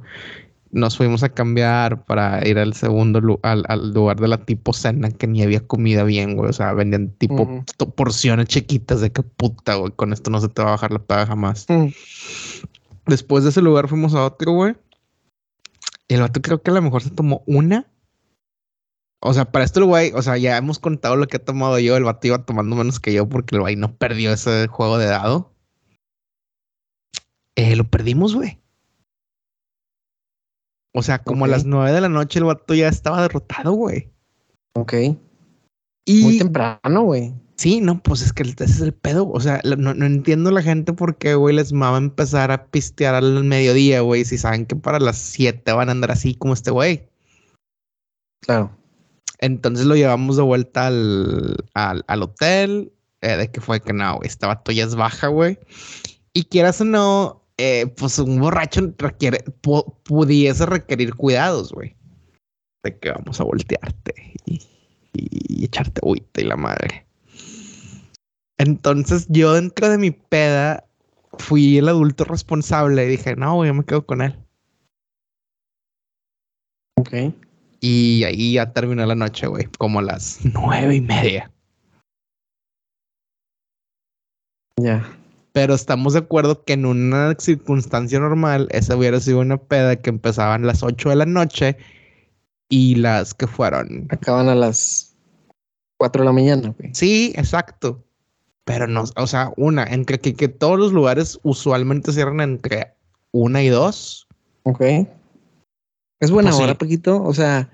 [0.72, 5.12] nos fuimos a cambiar para ir al segundo al, al, lugar de la tipo cena
[5.12, 6.50] que ni había comida bien, güey.
[6.50, 7.64] O sea, vendían tipo
[7.96, 9.92] porciones chiquitas de que puta, güey.
[9.92, 11.66] Con esto no se te va a bajar la paga jamás.
[13.06, 14.76] Después de ese lugar fuimos a otro, güey.
[16.08, 17.88] Y el vato creo que a lo mejor se tomó una
[19.24, 21.78] o sea, para esto el güey, o sea, ya hemos contado lo que he tomado
[21.78, 21.96] yo.
[21.96, 25.06] El vato iba tomando menos que yo porque el güey no perdió ese juego de
[25.06, 25.54] dado.
[27.56, 28.61] Eh, lo perdimos, güey.
[30.94, 34.10] O sea, como a las nueve de la noche el vato ya estaba derrotado, güey.
[34.74, 34.94] Ok.
[36.06, 36.24] Y...
[36.24, 37.34] Muy temprano, güey.
[37.56, 39.30] Sí, no, pues es que ese es el pedo.
[39.30, 43.14] O sea, no, no entiendo la gente por qué, güey, les mama empezar a pistear
[43.14, 46.72] al mediodía, güey, si saben que para las siete van a andar así como este
[46.72, 47.08] güey.
[48.42, 48.76] Claro.
[49.38, 54.28] Entonces lo llevamos de vuelta al, al, hotel, eh, de que fue que no, güey,
[54.28, 55.60] estaba es baja, güey.
[56.34, 59.44] Y quieras o no, eh, pues un borracho requiere,
[60.04, 61.96] pudiese requerir cuidados, güey.
[62.84, 64.68] De que vamos a voltearte y,
[65.64, 67.06] echarte agüita y la madre.
[68.58, 70.88] Entonces yo dentro de mi peda
[71.38, 74.36] fui el adulto responsable y dije, no, güey, yo me quedo con él.
[76.96, 77.14] Ok.
[77.80, 81.52] Y ahí ya terminó la noche, güey, como a las nueve y media.
[84.78, 85.21] Ya.
[85.54, 90.10] Pero estamos de acuerdo que en una circunstancia normal, esa hubiera sido una peda que
[90.10, 91.78] empezaban a las ocho de la noche
[92.70, 94.08] y las que fueron.
[94.10, 95.14] Acaban a las
[95.98, 96.96] cuatro de la mañana, güey.
[96.96, 98.04] Sí, exacto.
[98.64, 102.94] Pero no, o sea, una, entre que, que todos los lugares usualmente cierran entre
[103.32, 104.28] una y dos.
[104.64, 104.82] Ok.
[106.20, 107.22] Es buena pues hora, Paquito.
[107.24, 107.70] O sea,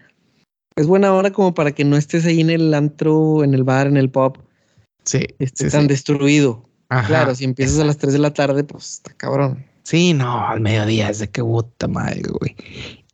[0.76, 3.88] es buena hora como para que no estés ahí en el antro, en el bar,
[3.88, 4.40] en el pub.
[5.04, 5.26] Sí.
[5.40, 6.67] Esté tan destruido.
[7.08, 9.66] Claro, si empiezas a las 3 de la tarde, pues está cabrón.
[9.84, 12.56] Sí, no, al mediodía es de que puta madre, güey.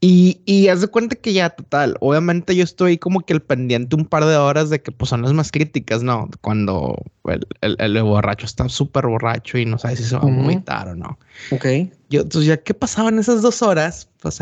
[0.05, 3.95] Y, y haz de cuenta que ya, total, obviamente yo estoy como que el pendiente
[3.95, 6.29] un par de horas de que pues son las más críticas, ¿no?
[6.41, 7.47] Cuando el,
[7.79, 11.17] el, borracho está súper borracho y no sabe si se va a vomitar o no.
[11.51, 11.65] Ok.
[12.09, 14.39] Yo, entonces ya que pasaban esas dos horas, pues...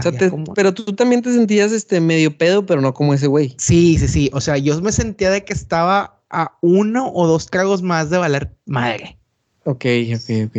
[0.55, 3.53] Pero tú también te sentías este medio pedo, pero no como ese güey.
[3.59, 4.31] Sí, sí, sí.
[4.33, 8.17] O sea, yo me sentía de que estaba a uno o dos tragos más de
[8.17, 9.19] valer madre.
[9.63, 9.85] Ok,
[10.15, 10.57] ok, ok.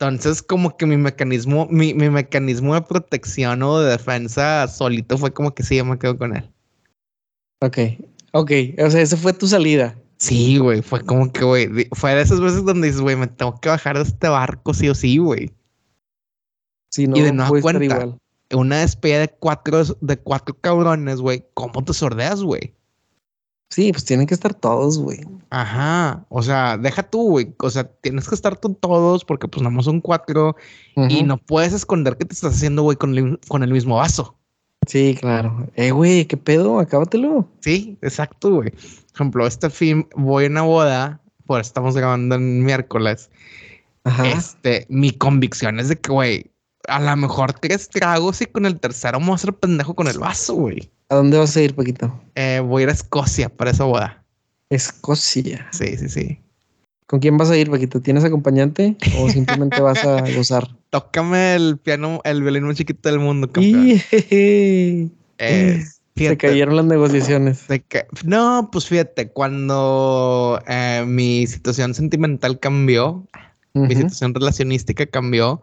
[0.00, 5.32] Entonces, como que mi mecanismo, mi, mi, mecanismo de protección o de defensa solito fue
[5.32, 6.48] como que sí, yo me quedo con él.
[7.60, 7.78] Ok,
[8.32, 8.50] ok.
[8.78, 9.98] O sea, esa fue tu salida.
[10.18, 10.82] Sí, güey.
[10.82, 13.96] Fue como que, güey, fue de esas veces donde dices, güey, me tengo que bajar
[13.96, 15.52] de este barco sí o sí, güey.
[16.90, 18.18] Sí, no, y de nuevo cuenta, igual.
[18.52, 21.44] una despedida de cuatro, de cuatro cabrones, güey.
[21.54, 22.72] ¿Cómo te sordeas, güey?
[23.70, 25.20] Sí, pues tienen que estar todos, güey.
[25.50, 26.24] Ajá.
[26.30, 27.54] O sea, deja tú, güey.
[27.58, 30.56] O sea, tienes que estar con todos porque pues nada más son cuatro
[30.96, 34.36] y no puedes esconder que te estás haciendo, güey, con el, con el mismo vaso.
[34.86, 35.68] Sí, claro.
[35.74, 36.80] Eh, güey, ¿qué pedo?
[36.80, 37.46] Acábatelo.
[37.60, 38.70] Sí, exacto, güey.
[38.70, 43.30] Por ejemplo, este film, voy a una boda, pues estamos grabando en miércoles.
[44.04, 44.26] Ajá.
[44.28, 46.50] Este, mi convicción es de que, güey,
[46.88, 50.18] a lo mejor tres tragos y con el tercero vamos a ser pendejo con el
[50.18, 50.90] vaso, güey.
[51.08, 52.20] ¿A dónde vas a ir, Paquito?
[52.34, 54.24] Eh, voy a ir a Escocia para esa boda.
[54.70, 55.68] Escocia.
[55.72, 56.40] Sí, sí, sí.
[57.06, 58.00] ¿Con quién vas a ir, Paquito?
[58.00, 60.68] ¿Tienes acompañante o simplemente vas a gozar?
[60.90, 64.02] Tócame el piano, el violín más chiquito del mundo, campeón.
[66.26, 67.64] Se cayeron las negociaciones.
[68.24, 73.24] no, pues fíjate, cuando eh, mi situación sentimental cambió,
[73.74, 75.62] mi situación relacionística cambió,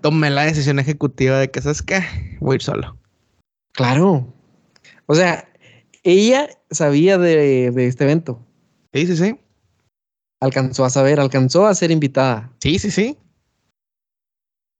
[0.00, 2.00] tomé la decisión ejecutiva de que, ¿sabes qué?
[2.40, 2.96] Voy a ir solo.
[3.72, 4.32] Claro.
[5.06, 5.48] O sea,
[6.02, 8.44] ella sabía de, este evento.
[8.92, 9.40] Sí, sí, sí.
[10.40, 12.52] Alcanzó a saber, alcanzó a ser invitada.
[12.60, 13.16] Sí, sí, sí.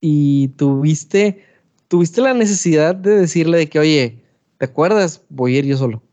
[0.01, 1.45] Y tuviste,
[1.87, 4.23] tuviste la necesidad de decirle de que, oye,
[4.57, 5.23] ¿te acuerdas?
[5.29, 6.03] Voy a ir yo solo.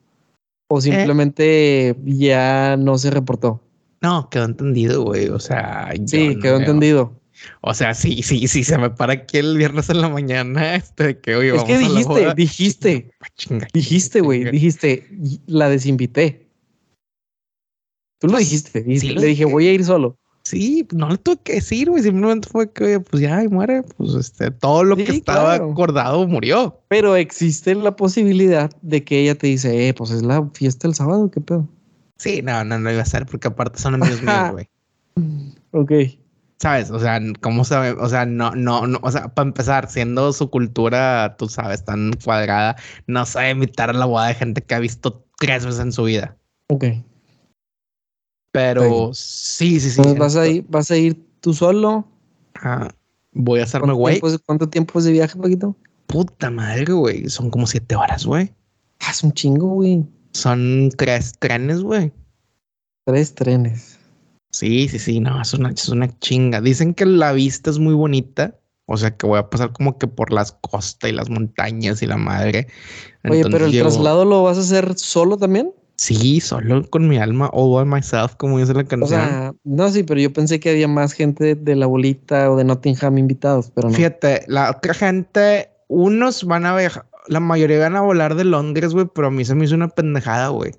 [0.68, 0.82] O eh.
[0.82, 3.60] simplemente ya no se reportó.
[4.00, 5.28] No, quedó entendido, güey.
[5.28, 7.19] O sea, sí, quedó entendido.
[7.60, 11.18] O sea, sí, sí, sí, se me para aquí el viernes en la mañana, este,
[11.18, 15.08] que hoy Es que dijiste, dijiste, ah, dijiste, güey, dijiste,
[15.46, 16.46] la desinvité.
[18.18, 20.18] Tú lo dijiste, le dije, voy a ir solo.
[20.44, 24.50] Sí, no le tuve que decir, güey, simplemente fue que, pues ya, muere, pues este,
[24.50, 26.80] todo lo que estaba acordado murió.
[26.88, 30.94] Pero existe la posibilidad de que ella te dice, eh, pues es la fiesta el
[30.94, 31.68] sábado, ¿qué pedo?
[32.16, 34.68] Sí, no, no, no iba a ser, porque aparte son amigos míos, güey.
[35.72, 36.19] Ok.
[36.60, 36.90] ¿Sabes?
[36.90, 37.92] O sea, ¿cómo sabe?
[37.92, 42.12] O sea, no, no, no, o sea, para empezar, siendo su cultura, tú sabes, tan
[42.22, 46.04] cuadrada, no sabe imitar la boda de gente que ha visto tres veces en su
[46.04, 46.36] vida.
[46.68, 46.84] Ok.
[48.52, 50.02] Pero sí, sí, sí.
[50.04, 52.06] Entonces, ¿vas, a ir, ¿Vas a ir tú solo?
[53.32, 54.38] Voy a hacerme ¿Cuánto güey.
[54.44, 55.74] ¿Cuánto tiempo es de viaje, Paquito?
[56.08, 57.30] Puta madre, güey.
[57.30, 58.52] Son como siete horas, güey.
[58.98, 60.04] Ah, es un chingo, güey.
[60.32, 62.12] Son tres trenes, güey.
[63.06, 63.99] Tres trenes.
[64.50, 66.60] Sí, sí, sí, no, es una, es una chinga.
[66.60, 68.56] Dicen que la vista es muy bonita.
[68.92, 72.06] O sea que voy a pasar como que por las costas y las montañas y
[72.06, 72.66] la madre.
[73.28, 75.72] Oye, pero el traslado lo vas a hacer solo también?
[75.96, 79.08] Sí, solo con mi alma, all by myself, como dice la O canción.
[79.08, 82.64] sea, no, sí, pero yo pensé que había más gente de la bolita o de
[82.64, 83.94] Nottingham invitados, pero no.
[83.94, 88.92] Fíjate, la otra gente, unos van a viajar, la mayoría van a volar de Londres,
[88.92, 90.72] güey, pero a mí se me hizo una pendejada, güey.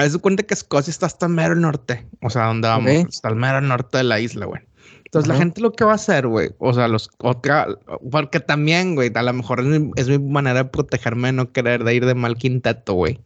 [0.00, 3.08] A veces cuenta que Escocia está hasta el mero norte, o sea, donde vamos, Ok.
[3.10, 4.62] está al mero norte de la isla, güey.
[5.04, 7.68] Entonces la gente lo que va a hacer, güey, o sea, los otra,
[8.10, 11.52] porque también, güey, a lo mejor es mi, es mi manera de protegerme de no
[11.52, 13.20] querer de ir de mal quinteto, güey.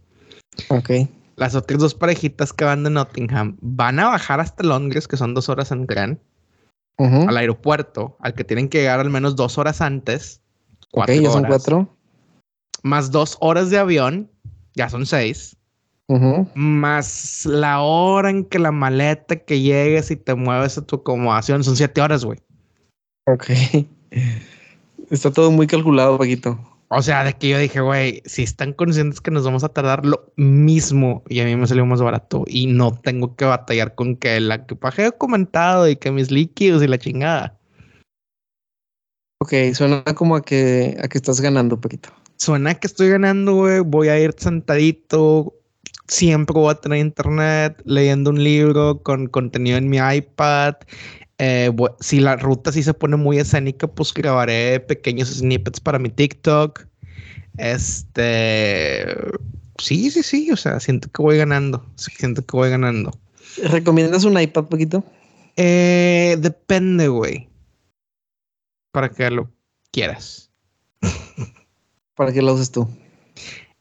[0.68, 0.90] Ok.
[1.36, 5.32] Las otras dos parejitas que van de Nottingham van a bajar hasta Londres, que son
[5.32, 6.20] dos horas en tren,
[6.98, 10.40] al aeropuerto, al que tienen que llegar al menos dos horas antes.
[10.90, 11.96] Ok, Cuatro ya son horas, cuatro.
[12.82, 14.28] Más dos horas de avión,
[14.74, 15.56] ya son seis.
[16.09, 16.46] Ujú.
[16.55, 21.64] Más la hora en que la maleta que llegues y te mueves a tu acomodación,
[21.64, 22.38] son siete horas, güey.
[23.26, 23.50] Ok.
[25.11, 26.59] Está todo muy calculado, Paquito.
[26.88, 30.05] O sea, de que yo dije, güey, si están conscientes que nos vamos a tardar
[30.05, 34.16] lo mismo y a mí me salió más barato y no tengo que batallar con
[34.16, 37.59] que el equipaje documentado y que mis líquidos y la chingada.
[39.40, 42.11] Ok, suena como a que, a que estás ganando, Paquito.
[42.36, 43.80] Suena que estoy ganando, güey.
[43.80, 45.55] Voy a ir sentadito.
[46.09, 50.74] Siempre voy a tener internet, leyendo un libro con contenido en mi iPad.
[51.38, 56.11] Eh, si la ruta sí se pone muy escénica, pues grabaré pequeños snippets para mi
[56.11, 56.86] TikTok.
[57.57, 59.07] Este.
[59.78, 60.51] Sí, sí, sí.
[60.51, 61.84] O sea, siento que voy ganando.
[61.97, 63.11] Siento que voy ganando.
[63.62, 65.05] ¿Recomiendas un iPad, Paquito?
[65.57, 67.49] Eh, depende, güey.
[68.92, 69.51] Para que lo
[69.90, 70.51] quieras.
[72.14, 72.88] ¿Para qué lo uses tú?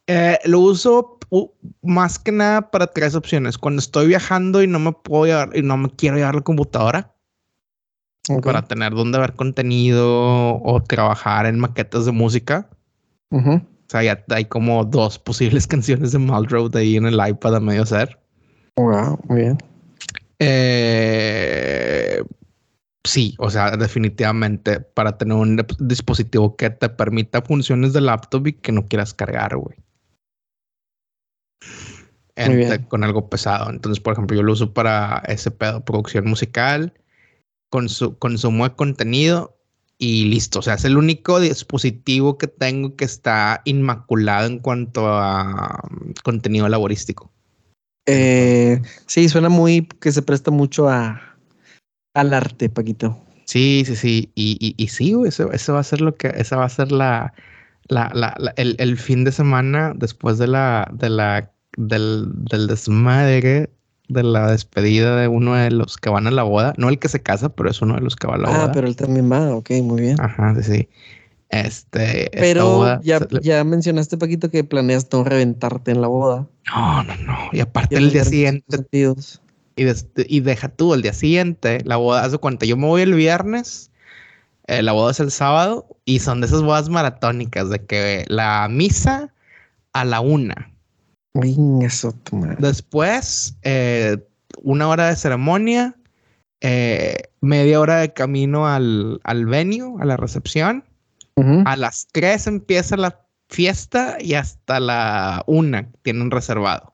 [0.08, 3.58] Eh, lo uso uh, más que nada para tres opciones.
[3.58, 7.16] Cuando estoy viajando y no me puedo llevar y no me quiero llevar la computadora
[8.44, 12.70] para tener donde ver contenido o trabajar en maquetas de música.
[13.32, 17.60] O sea, ya hay como dos posibles canciones de Road ahí en el iPad a
[17.60, 18.20] medio hacer.
[18.76, 19.58] Wow, muy bien.
[20.38, 22.24] Eh,
[23.04, 28.54] sí, o sea, definitivamente para tener un dispositivo que te permita funciones de laptop y
[28.54, 29.78] que no quieras cargar, güey.
[32.88, 33.70] Con algo pesado.
[33.70, 36.94] Entonces, por ejemplo, yo lo uso para ese pedo, producción musical,
[37.72, 39.56] consu- consumo de contenido
[40.00, 40.60] y listo.
[40.60, 46.12] O sea, es el único dispositivo que tengo que está inmaculado en cuanto a mm,
[46.24, 47.32] contenido laborístico.
[48.06, 51.22] Eh, sí, suena muy que se presta mucho a
[52.16, 53.18] al arte, Paquito.
[53.46, 54.32] Sí, sí, sí.
[54.36, 56.92] Y, y, y sí, eso, eso va a ser lo que, esa va a ser
[56.92, 57.34] la,
[57.88, 62.68] la, la, la- el, el fin de semana después de la, de la, del, del
[62.68, 63.70] desmadre
[64.10, 66.74] de la despedida de uno de los que van a la boda.
[66.78, 68.58] No el que se casa, pero es uno de los que va a la Ah,
[68.58, 68.72] boda.
[68.72, 70.20] pero él también va, ok, muy bien.
[70.20, 70.90] Ajá, sí, sí.
[71.50, 76.48] Este, Pero boda ya, le- ya mencionaste, Paquito, que planeas no reventarte en la boda.
[76.74, 77.38] No, no, no.
[77.52, 78.78] Y aparte el día siguiente
[79.76, 83.04] des- y deja tú, el día siguiente, la boda, haz de cuenta, yo me voy
[83.04, 83.92] el viernes,
[84.68, 88.68] eh, la boda es el sábado, y son de esas bodas maratónicas, de que la
[88.70, 89.34] misa
[89.94, 90.72] a la una.
[90.72, 91.23] Venga, eso, tu madre.
[92.60, 94.18] Después, eh,
[94.62, 95.96] una hora de ceremonia,
[96.62, 100.84] eh, media hora de camino al, al venue, a la recepción.
[101.66, 103.20] A las tres empieza la
[103.50, 106.93] fiesta y hasta la una tienen reservado.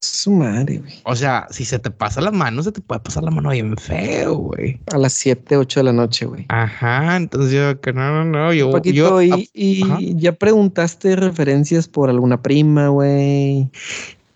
[0.00, 0.92] Su madre, güey.
[1.04, 3.76] O sea, si se te pasa la mano, se te puede pasar la mano bien
[3.76, 4.78] feo, güey.
[4.92, 6.44] A las 7, 8 de la noche, güey.
[6.48, 11.88] Ajá, entonces yo que no, no, no, yo, Paquito, yo y, y ya preguntaste referencias
[11.88, 13.70] por alguna prima, güey.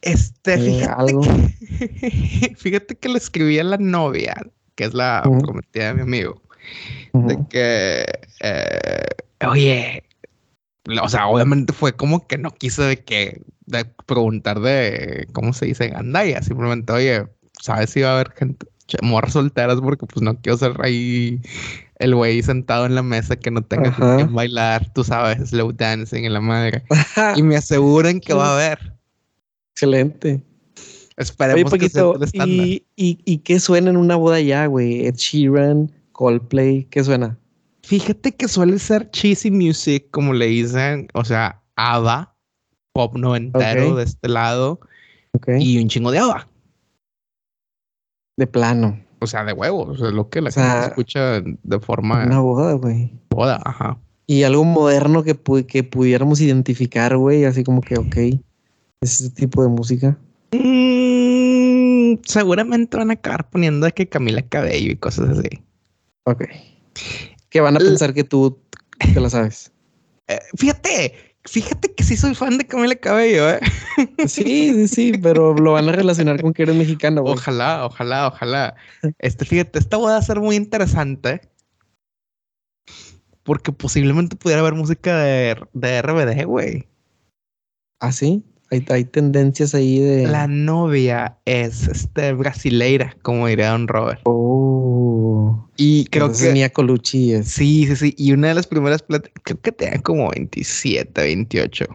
[0.03, 1.21] este, Eh, fíjate, algo.
[1.21, 4.35] que, fíjate que le escribí a la novia,
[4.75, 5.39] que es la Ujú.
[5.41, 6.43] prometida de mi amigo,
[7.13, 8.05] de que,
[8.43, 9.07] eh,
[9.47, 10.03] oye,
[11.03, 15.67] o sea, obviamente fue como que no quise de que, de preguntar de, ¿cómo se
[15.67, 15.89] dice?
[15.89, 17.27] Gandaya, simplemente, oye,
[17.61, 18.67] ¿sabes si va a haber gente,
[19.03, 19.81] morras solteras?
[19.81, 21.41] Porque pues no quiero ser ahí
[21.99, 24.17] el güey sentado en la mesa que no tenga con Ajá.
[24.17, 26.83] quién bailar, tú sabes, slow dancing en la madre.
[27.37, 28.95] Y me aseguran que va a haber.
[29.73, 30.43] Excelente.
[31.17, 32.67] Esperemos Oye, que sea Paquito, el estándar.
[32.67, 35.07] ¿y, y, y qué suena en una boda ya, güey?
[35.07, 37.39] Ed Sheeran, Coldplay, ¿qué suena?
[37.83, 42.30] Fíjate que suele ser cheesy music, como le dicen, o sea, ABBA,
[43.09, 43.97] pop noventero Ok.
[43.97, 44.81] de este lado,
[45.33, 45.49] Ok.
[45.59, 46.49] y un chingo de ABBA.
[48.37, 49.01] De plano.
[49.21, 52.41] O sea, de huevos, sea, lo que la O sea, gente escucha de forma Una
[52.41, 53.13] boda, güey.
[53.31, 53.99] boda, ajá.
[54.27, 58.17] Y algo moderno que, pu- que pudiéramos identificar, güey, así como que, ok,
[59.03, 60.19] es este tipo de música.
[60.53, 65.49] Mm, seguramente van a acabar poniendo de que Camila Cabello y cosas así.
[66.25, 66.45] Ok.
[67.49, 68.59] Que van a L- pensar que tú
[69.15, 69.73] te la sabes.
[70.29, 73.61] Eh, fíjate, fíjate que sí soy fan de Camila Cabello, ¿eh?
[74.29, 77.35] Sí, sí, sí, pero lo van a relacionar con que eres mexicano, güey.
[77.35, 78.75] Ojalá, ojalá, ojalá.
[79.19, 81.41] Este, fíjate, esta boda va a ser muy interesante.
[83.43, 86.89] Porque posiblemente pudiera haber música de, de RBD, güey.
[88.01, 88.45] ¿Ah, sí?
[88.71, 90.27] Hay, hay tendencias ahí de...
[90.29, 94.21] La novia es este brasileira, como diría Don Robert.
[94.25, 95.69] Oh.
[95.77, 97.49] Y creo Entonces que Mia Colucci es...
[97.49, 98.15] sí, sí, sí.
[98.17, 101.87] Y una de las primeras pláticas, creo que tenía como 27, 28.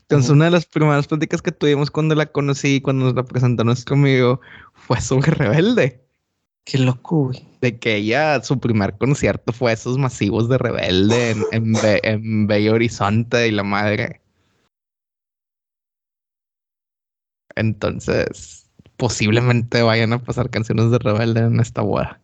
[0.00, 3.64] Entonces, una de las primeras pláticas que tuvimos cuando la conocí, cuando nos la presentó
[3.64, 4.40] nuestro amigo,
[4.72, 6.00] fue sobre Rebelde.
[6.64, 7.46] Qué loco, güey.
[7.60, 12.46] De que ella, su primer concierto fue esos masivos de Rebelde en, en, Be- en
[12.46, 14.21] Bello Horizonte y la madre.
[17.56, 22.20] Entonces, posiblemente vayan a pasar canciones de Rebelde en esta boda.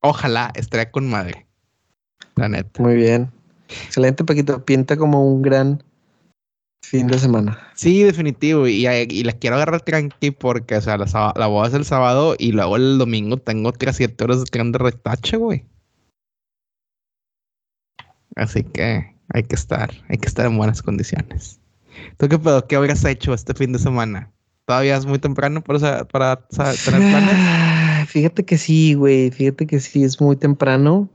[0.00, 1.46] Ojalá, estaría con madre.
[2.36, 2.82] La neta.
[2.82, 3.30] Muy bien.
[3.68, 4.64] Excelente, Paquito.
[4.64, 5.82] Pinta como un gran
[6.84, 7.58] fin de semana.
[7.74, 8.68] Sí, definitivo.
[8.68, 12.36] Y, y la quiero agarrar tranqui porque, o sea, la, la boda es el sábado
[12.38, 15.64] y luego el domingo tengo otras 7 horas de tren de retache, güey.
[18.36, 21.60] Así que hay que estar, hay que estar en buenas condiciones.
[22.18, 22.66] ¿Tú qué pedo?
[22.66, 24.33] ¿Qué habrías hecho este fin de semana?
[24.66, 27.36] ¿Todavía es muy temprano para, para sa- tener planes?
[27.38, 29.30] Ah, Fíjate que sí, güey.
[29.30, 31.08] Fíjate que sí, es muy temprano.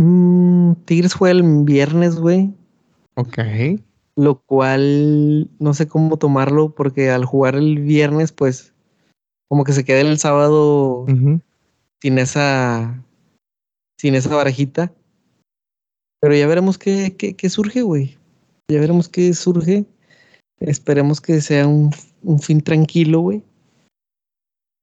[0.00, 2.52] Mm, Tigres juega el viernes, güey.
[3.14, 3.38] Ok.
[4.16, 8.72] Lo cual no sé cómo tomarlo porque al jugar el viernes, pues
[9.48, 11.04] como que se queda el sábado
[12.02, 13.02] sin esa
[13.98, 14.92] sin esa barajita.
[16.20, 18.16] Pero ya veremos qué, qué, qué surge, güey.
[18.70, 19.84] Ya veremos qué surge.
[20.60, 21.90] Esperemos que sea un,
[22.22, 23.42] un fin tranquilo, güey.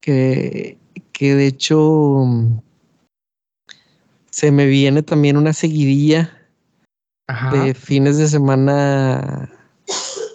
[0.02, 0.78] Que,
[1.12, 2.60] que de hecho mm,
[4.30, 6.38] se me viene también una seguidilla
[7.28, 7.52] Ajá.
[7.52, 9.50] de fines de semana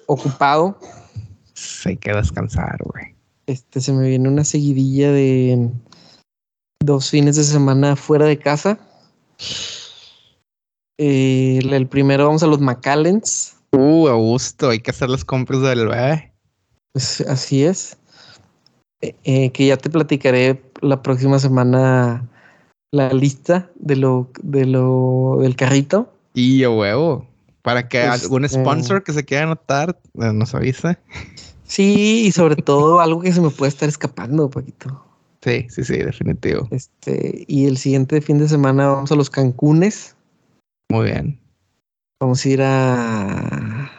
[0.06, 0.78] ocupado.
[1.84, 3.14] Hay que descansar, güey.
[3.46, 5.70] Este se me viene una seguidilla de
[6.80, 8.78] dos fines de semana fuera de casa.
[10.98, 13.57] Eh, el primero vamos a los McAllens.
[13.72, 14.70] Uh, a gusto.
[14.70, 16.32] Hay que hacer las compras del bebé.
[16.92, 17.96] Pues, así es.
[19.00, 22.28] Eh, eh, que ya te platicaré la próxima semana
[22.90, 26.12] la lista de lo, de lo del carrito.
[26.34, 27.26] Y a huevo.
[27.62, 30.98] Para que Pues, algún eh, sponsor que se quiera anotar eh, nos avise.
[31.64, 35.04] Sí, y sobre todo algo que se me puede estar escapando, Paquito.
[35.42, 36.66] Sí, sí, sí, definitivo.
[36.70, 40.16] Este, y el siguiente fin de semana vamos a los Cancunes.
[40.90, 41.38] Muy bien.
[42.20, 43.90] Vamos a ir a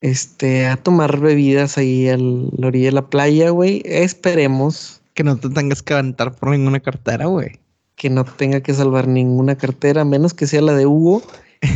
[0.00, 3.82] este a tomar bebidas ahí a la orilla de la playa, güey.
[3.84, 7.60] Esperemos Que no te tengas que aventar por ninguna cartera, güey.
[7.96, 11.22] que no tenga que salvar ninguna cartera, menos que sea la de Hugo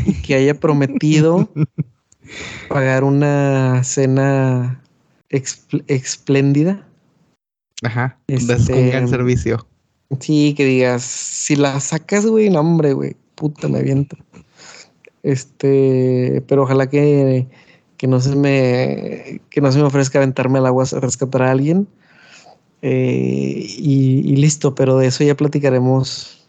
[0.07, 1.49] y que haya prometido
[2.69, 4.81] pagar una cena
[5.29, 6.87] espléndida.
[7.83, 8.19] Ajá.
[8.27, 9.67] Este- gran servicio.
[10.21, 14.17] Sí, que digas, si la sacas, güey, no, hombre, güey, puta, me aviento.
[15.25, 17.49] Este, pero ojalá que,
[17.97, 21.51] que no se me, que no se me ofrezca aventarme al agua a rescatar a
[21.51, 21.89] alguien.
[22.83, 26.47] Eh, y, y listo, pero de eso ya platicaremos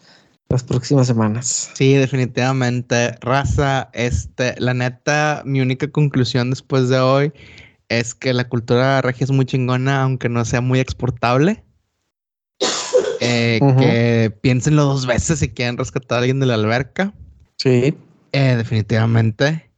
[0.50, 1.72] las próximas semanas.
[1.74, 3.16] Sí, definitivamente.
[3.22, 7.32] Raza, este, la neta, mi única conclusión después de hoy
[7.88, 11.64] es que la cultura regia es muy chingona, aunque no sea muy exportable.
[13.22, 13.60] Eh.
[13.80, 17.14] Que piénsenlo dos veces si quieren rescatar a alguien de la alberca.
[17.58, 17.96] Sí.
[18.36, 19.72] Eh, definitivamente.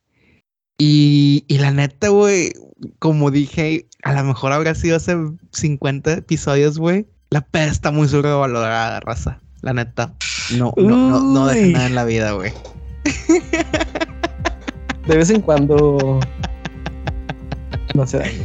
[0.79, 2.53] Y, y la neta, güey,
[2.97, 5.15] como dije, a lo mejor habrá sido hace
[5.51, 7.05] 50 episodios, güey.
[7.29, 9.39] La peda está muy sobrevalorada, raza.
[9.61, 10.15] La neta.
[10.57, 12.51] No, no, no, no deja nada en la vida, güey.
[15.07, 16.19] De vez en cuando
[17.93, 18.43] no se daña.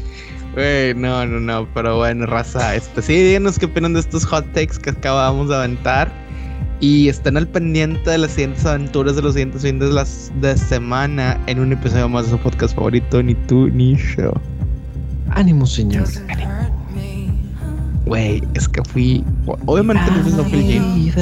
[0.53, 4.45] Güey, no, no, no, pero bueno, raza, este, sí, díganos qué opinan de estos hot
[4.53, 6.22] takes que acabamos de aventar.
[6.83, 10.59] Y estén al pendiente de las siguientes aventuras de los siguientes fines de, las, de
[10.59, 14.33] semana en un episodio más de su podcast favorito, ni tú ni yo.
[15.31, 16.09] Ánimo, señor.
[18.05, 19.25] Güey, es que fui.
[19.67, 20.03] Obviamente
[20.37, 21.13] no fui el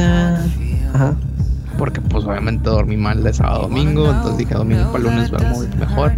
[0.95, 1.15] Ajá.
[1.77, 4.11] Porque, pues, obviamente dormí mal de sábado a domingo.
[4.11, 6.15] Entonces dije, domingo para lunes duermo mejor.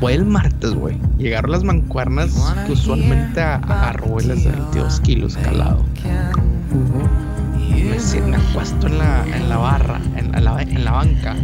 [0.00, 0.98] Fue el martes, güey.
[1.16, 2.34] Llegaron las mancuernas
[2.66, 5.84] que usualmente agarró las de 22 kilos calado.
[7.98, 11.34] Me, me puesto en la, en la barra, en la, en la banca.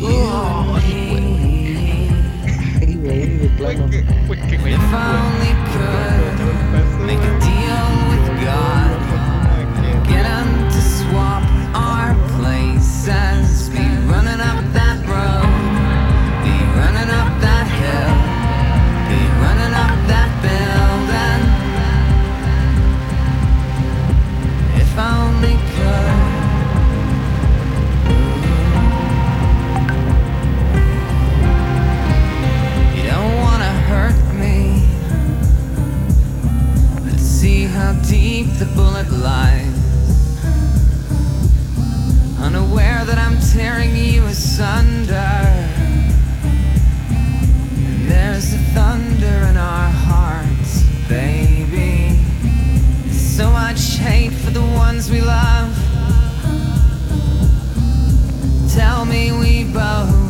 [0.00, 0.78] Oh,
[37.84, 39.78] how deep the bullet lies.
[42.40, 45.36] Unaware that I'm tearing you asunder.
[47.84, 52.18] And there's a thunder in our hearts, baby.
[53.12, 55.70] So much hate for the ones we love.
[58.74, 60.23] Tell me we both.